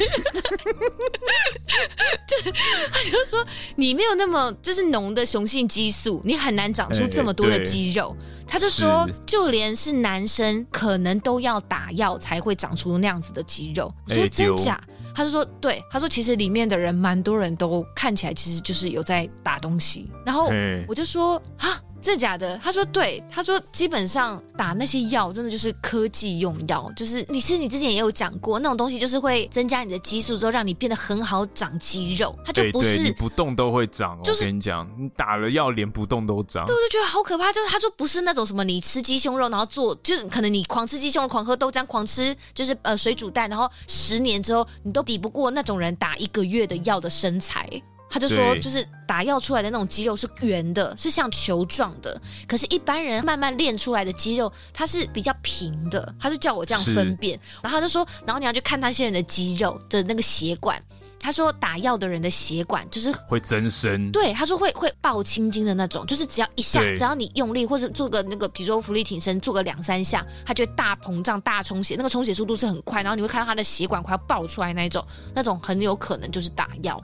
[2.92, 3.44] 他就说
[3.76, 8.16] 你没有那么就是浓的雄性激素，你很难长出这么多的肌肉。
[8.20, 13.92] 欸、他就说，就连是男生可能都要打药才会长出那样子的肌肉。
[14.08, 14.80] 我说真假？
[15.16, 20.50] 他就说：“对，他说其实里面的人蛮多人都看起来其实就是有在打东西。”然后
[20.88, 22.56] 我就说：“啊。”真的假的？
[22.64, 32.38] 他说对，他说基本上打那些药真的就是科技用药，就是你是你之前也有讲过，那种东西就是会增加你的激素之后，让你变得很好长肌肉。
[32.46, 36.64] 他就不是你不动都会长，就是、我跟你讲，你打了药连不动都长。
[36.68, 37.52] 对，我就觉得好可怕。
[37.52, 47.68] 就是他说不是那种什么你吃鸡胸肉，然后做就是可能你狂吃鸡胸肉、狂喝豆浆、狂吃就是呃水煮蛋，然后十年之后你都抵不过那种人打一个月的药的身材。
[48.16, 52.18] 他就说，就是打药出来的那种肌肉是圆的，是像球状的。
[52.48, 56.16] 可是，一般人慢慢练出来的肌肉，它是比较平的。
[56.18, 60.82] 他就叫我这样分辨，然后他就说，然后你要去看那些人的肌肉的那个血管。
[61.20, 64.10] 他说，打药的人的血管就是会增生。
[64.14, 76.98] 对，他说会会爆青筋的那种，就是只要一下，只要你用力或者做个那个，比如说浮力挺身，做个两三下，他就会大膨胀、大充血，那个充血速度是很快，然后你会看到他的血管快要爆出来那一种，那种很有可能就是打药。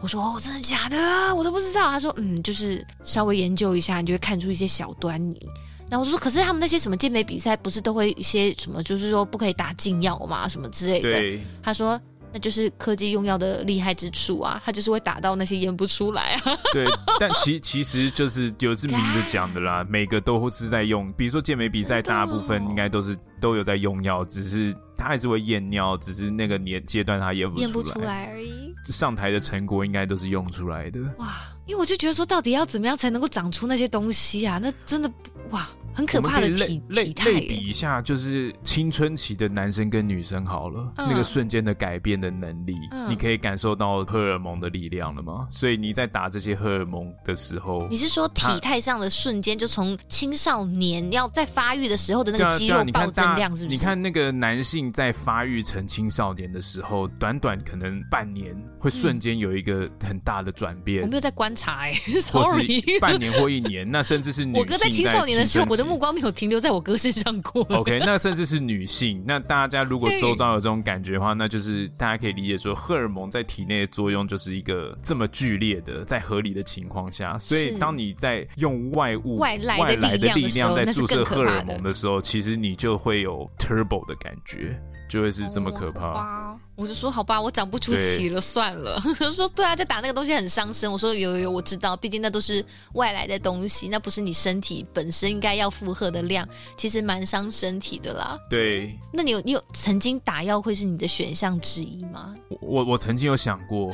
[0.00, 1.34] 我说哦，真的假的？
[1.34, 1.90] 我都不知道。
[1.90, 5.48] 他说嗯，就是稍微研究一下，你就会看出一些小端倪。
[5.90, 11.10] 然后我就说，可是他们那些什么健美比赛，不是都会一些什么，就是说不可以打禁药嘛，什么之类的。
[11.10, 11.40] 对。
[11.62, 16.56] 他说那就是科技用药的厉害之处啊，他就是会打到那些验不出来啊。
[16.74, 16.86] 对，
[17.18, 28.67] 但其其实就是有是明着讲的啦，每个都是在用，比如说健美比赛，大部分应该都是都有在用药，只是他还是会验尿，只是那个年阶段他验不验不出来而已。
[28.92, 31.00] 上台的成果应该都是用出来的。
[31.18, 31.34] 哇，
[31.66, 34.58] 因为我就觉得说，到底要怎么样才能够长出那些东西啊？
[34.62, 35.10] 那真的
[35.50, 35.68] 哇。
[35.98, 45.48] 很可怕的体体态，类比一下，就是青春期的男生跟女生好了，嗯、那个瞬间的改变的能力，嗯、你可以感受到荷尔蒙的力量了吗？
[45.50, 53.76] 所以你在打这些荷尔蒙的时候，你是说体态上的瞬间，就从青少年要在发育的时候的那个肌肉暴增量，是不是？
[53.76, 61.02] 你看那个男性在发育成青少年的时候，短短可能半年，会瞬间有一个很大的转变。
[61.02, 65.87] 嗯、我没有在观察哎、 欸、，sorry，半年或一年，那甚至是 女性我哥在青少年的时候，我的。
[65.88, 67.62] 目光没有停留在我哥身上过。
[67.70, 69.22] OK，那甚至是女性。
[69.26, 77.38] 那大家如果周遭有这种感觉的话，那就是大家可以理解说，荷尔蒙在体内的作用就是一个这么剧烈的，在合理的情况下。
[77.38, 84.78] 所以，当你在用外物、外来的力量在注射荷尔蒙的时候，其实你就会有 turbo 的感觉。
[85.08, 86.52] 就会是这么可怕。
[86.52, 89.02] 哦、我就说好吧，我长不出鳍了，算了。
[89.18, 90.90] 他说对啊，在打那个东西很伤身。
[90.90, 98.38] 我说有有有，我知道，毕竟那都是外来的东西，那不是你身体本身应该要负荷的量，其实蛮伤身体的啦。
[98.48, 102.32] 对，那你有你有曾经打药会是你的选项之一吗？
[102.60, 103.92] 我我曾经有想过，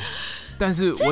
[0.59, 1.06] 但是我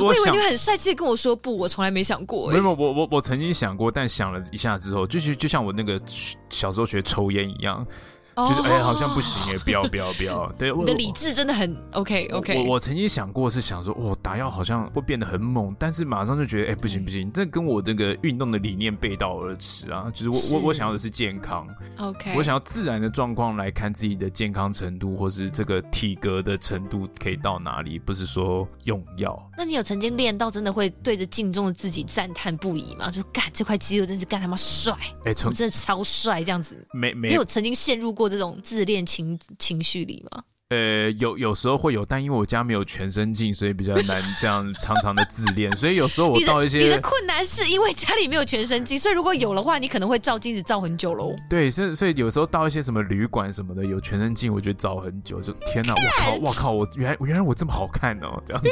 [0.00, 2.50] 我我，以为你会很帅气的跟我说不，我从来没想过。
[2.50, 6.00] 没有，我我我曾经想过，但想了一下之后，就是就像我那个
[6.48, 7.86] 小时候学抽烟一样。
[8.36, 10.50] 就是哎、欸，好像不行哎，不要不要不要！
[10.58, 12.64] 对，我的理智真的很 OK OK 我。
[12.64, 20.10] 我我曾经想过是想说，哦，打药好像会变得很猛，但是马上就觉得，哎、欸，不行不行，这跟我这个运动的理念背道而驰啊！
[20.14, 21.66] 就是我是我我想要的是健康
[21.98, 29.38] ，OK，我想要自然的状况来看自己的健康程度，或是这个体格的程度可以到哪里，不是说用药。
[29.58, 33.10] 那你有曾经练到真的会对着镜中的自己赞叹不已吗？
[33.10, 34.94] 就干这块肌肉真是干他妈帅，
[35.24, 36.74] 哎、真的超帅这样子。
[36.92, 38.21] 没没你有曾经陷入过？
[38.22, 40.44] 过这种自恋情情绪里吗？
[40.68, 45.70] 呃，有有时候会有，但因为我家没有全身镜，所以比较难这样 常常的自恋。
[45.76, 51.34] 所以有时候我到一些你，你的困难是因为家里没有全身镜，所以如果有的话，你可能会照镜子照很久喽。
[51.50, 58.70] 对，所以所以有时候到一些什么旅馆什么的有全身镜，我觉得照很久，就天哪，我靠，我靠，我原来原来我这么好看哦，这样子。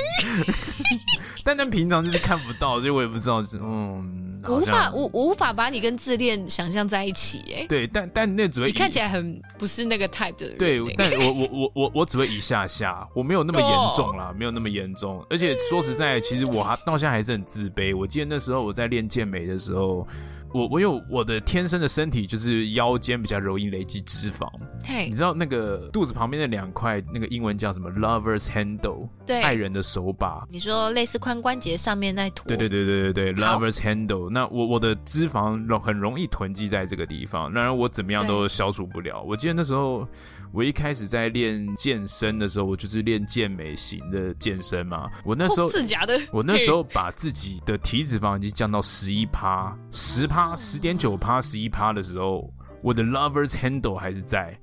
[1.44, 4.39] 但但平常就是看不到，所以我也不知道，嗯。
[4.46, 7.66] 我无法，我我无法把你跟自恋想象在一起，哎。
[7.68, 10.58] 对，但但那只会你看起来很不是那个 type 的人。
[10.58, 15.24] 对，但我我我我我只会一下下，我没有那么严重啦，没有那么严重。
[15.28, 17.96] 而且说实在，其实我还到现在还是很自卑。
[17.96, 20.06] 我记得那时候我在练健美的时候。
[20.52, 24.48] 我我有我的天生的身体，就是腰间比较容易累积脂肪。
[24.84, 30.46] 嘿，你知道那个肚子旁边的两块，那个英文叫什么？Lover's handle，对，爱人的手把。
[30.48, 32.46] 你说类似髋关节上面那坨？
[32.48, 34.28] 对对对对对对，Lover's handle。
[34.28, 39.22] 那我我的脂肪容很容易囤积在这个地方，然而我怎么样都消除不了。
[39.22, 40.06] 我记得那时候。
[40.52, 45.08] 我一开始在练健身的时候，我就是练健美型的健身嘛。
[45.24, 46.18] 我那时候，是假的？
[46.32, 52.52] 我那时候把自己的体脂肪已经降到十一趴、十趴、十点九趴、十一趴的时候，
[52.82, 54.58] 我的 Lover's Handle 还是在。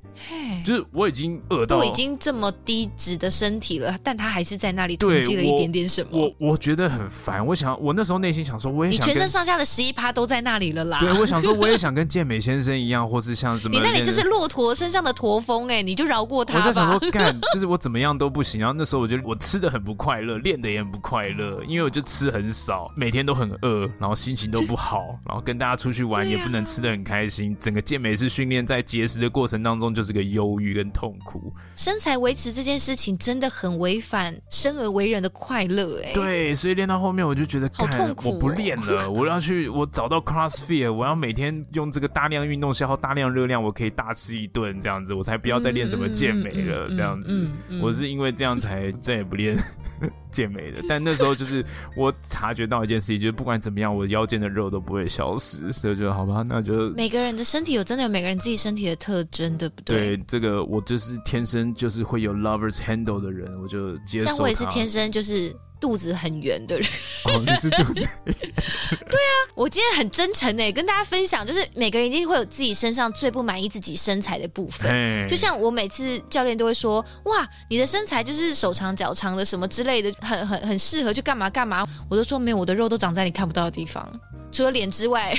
[0.63, 6.09] 就是我已经饿到，我已经这么低脂的身体了，但他还是在那里囤积了一点点什么。
[6.11, 7.45] 我我，我觉得很烦。
[7.45, 9.07] 我想，我那时候内心想说，我也想。
[9.07, 10.99] 你全身上下的十一趴都在那里了啦。
[10.99, 13.75] 对，我想说，我也想跟健美先生一样， 或是像什么。
[13.75, 16.59] 你那里就是骆驼身上的驼峰，哎，你就饶过他吧。
[16.59, 18.59] 我就想说，干， 就是我怎么样都不行。
[18.59, 27.55] 然后那时候我就我吃的很不快乐，练的也很不快乐，因为我就吃很少，每天都很饿，然后心情都不好，然后跟大家出去玩也不能吃的很开心。
[27.59, 31.53] 整个健美式训练在节食的过程当中就是个忧郁跟痛苦。
[31.75, 36.13] 身材维持这件事情真的很违反生而为人的快乐，哎。
[36.13, 47.47] 对，所以练到后面我就觉得好痛苦，我不练了，我要去，我找到 CrossFit，我要每天用这个大量运动消耗大量热量，我可以大吃一顿这样子，我才不要再练什么健美了，这样子。
[47.81, 49.57] 我是因为这样才 再也不练
[50.31, 51.65] 健美的，但那时候就是
[51.95, 59.96] 我察觉到一件事情，就是不管怎么样，我腰间的肉都不会消失，所以就好吧，那就每个人的身体有真的有每个人自己身体的特征，对不对？
[59.97, 64.25] 对，这个我就是天生就是会有 lovers handle 的人，我就接受。
[64.25, 65.55] 像我也是天生就是。
[65.79, 66.89] 肚子很圆的人，
[67.25, 67.93] 哦，你是肚子。
[68.25, 75.27] 对啊，我今天很真诚诶，跟大家分享，就是每个人一定会有自己身上最不满意自己身材的部分。
[75.27, 81.85] 就像我每次教练都会说，哇，你的身材就是手长脚长的什么之类的，很很很适合去干嘛干嘛。
[82.09, 84.07] 我都说没有，我的肉都长在你看不到的地方。
[84.49, 85.37] 除了脸之外，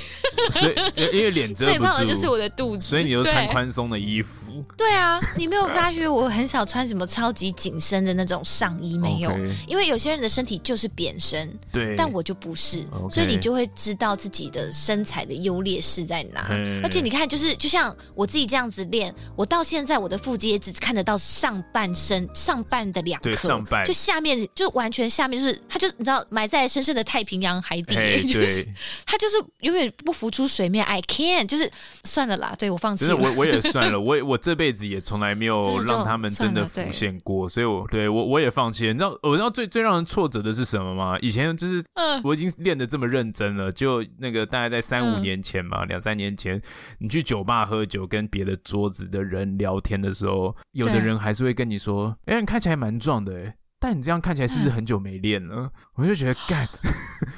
[0.51, 4.63] 所以因为脸 最胖的就是我的肚子，所以你都穿宽松的衣服。
[4.77, 9.33] 对啊，你没有发觉我很少穿什么超级紧身的那种上衣，没有.
[9.67, 13.11] 因为有些人的身体就是扁身，对，但我就不是，Okay.
[13.11, 16.49] 所以你就会知道自己的身材的优劣势在哪。
[16.83, 27.95] 而且你看，就是就像我自己这样子练，我到现在我的腹肌也只看得到上半身上半的两颗，上半就下面就完全下面就是它就你知道埋在深深的太平洋海底
[28.29, 28.67] 是。
[29.07, 31.71] 他 就是永远不浮出水面，I can't，就是
[32.05, 33.17] 算了啦，对，我放弃了。
[33.17, 38.93] 我我也算了， 我我这辈子也从来没有让他们真的浮现过，所以我对我我也放弃了。
[38.93, 41.17] 你知道我知道最最让人挫折的是什么吗？
[41.21, 41.81] 以前就是
[42.25, 46.61] 我已经练得这么认真了，就那个大概在三五年前嘛，两三年前，
[46.99, 56.69] 你去酒吧喝酒，跟别的桌子的人聊天的时候，有的人还是会跟你说：“哎，你看起来蛮壮的，哎，但你这样看起来是不是很久没练了？”我就觉得干。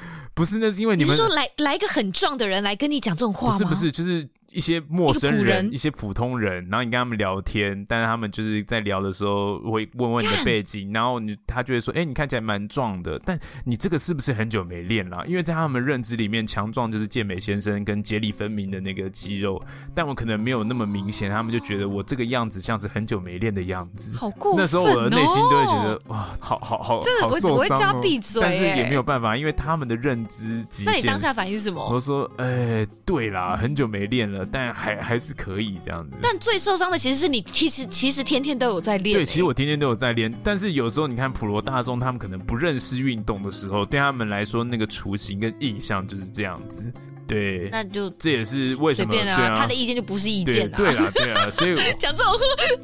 [0.33, 3.53] 不是，那是因为你们你是说来来一个很壮的人来跟你讲这种话吗？
[3.53, 4.27] 不是，不是，就是。
[4.51, 15.25] 一些陌生人，人，一些普通人，然后你跟他们聊天，但是他们就是在聊的时候会问问你的背景，然后你他就会说：“哎、欸，你看起来蛮壮的，但你这个是不是很久没练了？
[15.27, 19.61] 因为在他们认知里面，强壮就是健美先生跟节理分明的那个肌肉，
[19.95, 24.15] 但我可能没有那么明显，他们就觉得我这个样子像是很久没练的样子。
[24.17, 30.91] 好过分、哦、那时候我的内心都会觉得哇，好好好，真的我只会叫他闭嘴，但是也没有办法，因为他们的认知极限。
[30.91, 31.89] 那你当下反应是什么？
[31.89, 39.15] 我说：“哎、欸，对啦，很久没练了，但还还。”是可以这样子，但最受伤的其实是你，其实其实天天都有在练。
[39.15, 46.91] 对，其实我天天都有在练，但是有时候你看普罗大众，他们可能不认识运动的时候，对他们来说那个雏形跟印象就是这样子。
[47.31, 50.77] 对，那就这也是为什么对啊，他的意见就不是意见了。
[50.77, 52.33] 对啊，对啊，所以 讲这种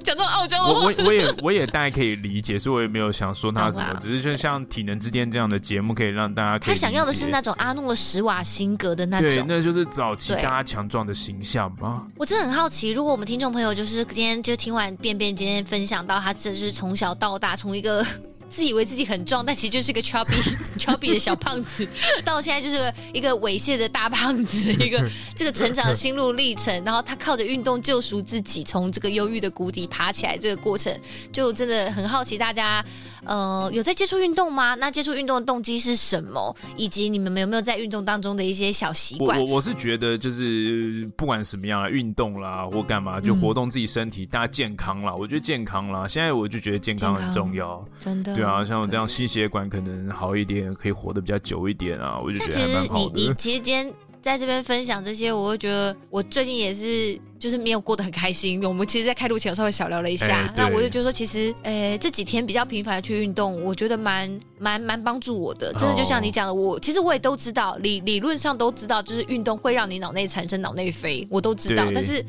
[0.03, 6.74] 讲这种傲娇，我我我也我也大概可以理解，所以我也没有想说他什么，只是就像体能之巅这样的节目，可以让大家可以。
[6.74, 12.07] 他想要的是那种阿诺施瓦辛格的那种，对，那就是早期大家强壮的形象吧。
[12.15, 18.06] 我真的很好奇，如果我们听众朋友就是今天就听完便便今天分享到，他这是从小到大从一个。
[18.49, 21.88] 自以为自己很壮，但其实就是个 chubby chubby 的小胖子，
[22.26, 25.03] 到现在就是个一个猥亵的大胖子，一个
[25.36, 26.84] 这个成长的心路历程。
[26.84, 30.94] 然后他靠着运动救赎自己，从这个忧郁的谷底爬起来，这个过程
[31.32, 32.84] 就真的很好奇大家。
[33.28, 34.74] 呃，有在接触运动吗？
[34.76, 36.56] 那接触运动的动机是什么？
[36.78, 39.38] 以及你们有没有在运动当中的一些小习惯？
[39.40, 45.14] 我我我是觉得，就是不管什么样啊运动啦，或干嘛，就活动自己身体，嗯、大家健康啦。
[45.14, 48.34] 我觉得健康啦，现在我就觉得健康很重要，真的。
[48.36, 53.12] 对啊，像我这样心血管可能好一点，可以活得比较久一点啊，我就觉得还蛮好的。
[53.16, 53.91] 你你期间
[54.28, 57.20] 在这边分享这些，我会觉得我最近也是。
[57.40, 58.64] 就是没有过得很开心。
[58.64, 65.72] 我们其实，在开录前我稍微小聊了一下，欸、那我就觉得说，其实，诶、欸，这几天比较频繁的去运动，我觉得蛮蛮蛮帮助我的。
[65.74, 72.26] 真的，就像你讲的，我其实我也都知道，理理论上都知道，就是运动会让你脑内产生脑内啡，我都知道，但是。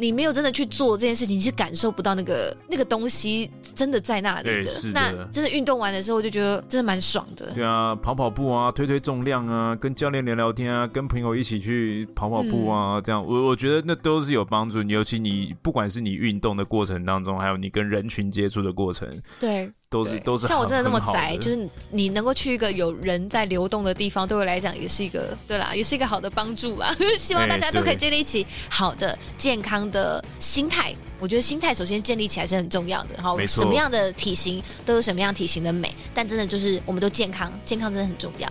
[0.00, 4.70] 你没有真的去做这件事情，你是感受不到那个那个东西真的在那里的。
[4.94, 7.50] 那真的运动完的时候，我就觉得真的蛮爽的。
[7.52, 14.80] 对啊，跑跑步啊，推推重量啊，跟教练聊聊天啊，跟朋友一起去跑跑步啊，嗯、这样我我觉得那都是有帮助。
[14.84, 19.08] 尤其你不管是你运动的过程当中，还有你跟人群接触的过程，
[19.40, 19.68] 对。
[19.90, 26.94] 都是都是像我真的那么宅，就是你能够去一个有人在流动的地方，对我来讲也是一个对啦，也是一个好的帮助吧。
[27.16, 30.94] 希望大家都可以建立起好的健康的心态。
[31.20, 33.20] 我觉得心态首先建立起来是很重要的。
[33.22, 38.48] 好，什么样的体型都有什么样体型的美，但真的就是我们都健康，健康真的很重要。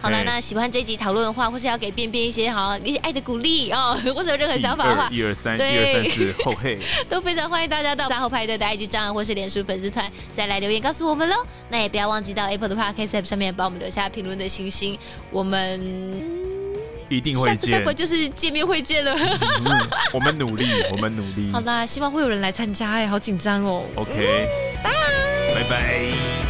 [0.00, 6.78] 好了，那喜欢这一集讨论的话，或是要给便便一些好一些爱的鼓励哦， 或者有任何想法的话，一二三，一二三四，后嘿，
[7.10, 11.36] 都非常欢迎大家到大后派对的 IG 账号或是脸书粉丝团再来留言告诉我们喽。
[11.68, 14.96] 那也不要忘记到 Apple 的 Podcast App 上面帮我们留下评论的星星，
[15.30, 15.80] 我们
[17.08, 17.72] 一定会见。
[17.72, 19.14] 下次会就是见面会见了？
[19.16, 21.50] 嗯、我们努力， 我们努力。
[21.52, 23.82] 好啦，希望会有人来参加哎，好紧张哦。
[23.96, 24.46] OK，
[24.84, 26.47] 拜拜，拜拜。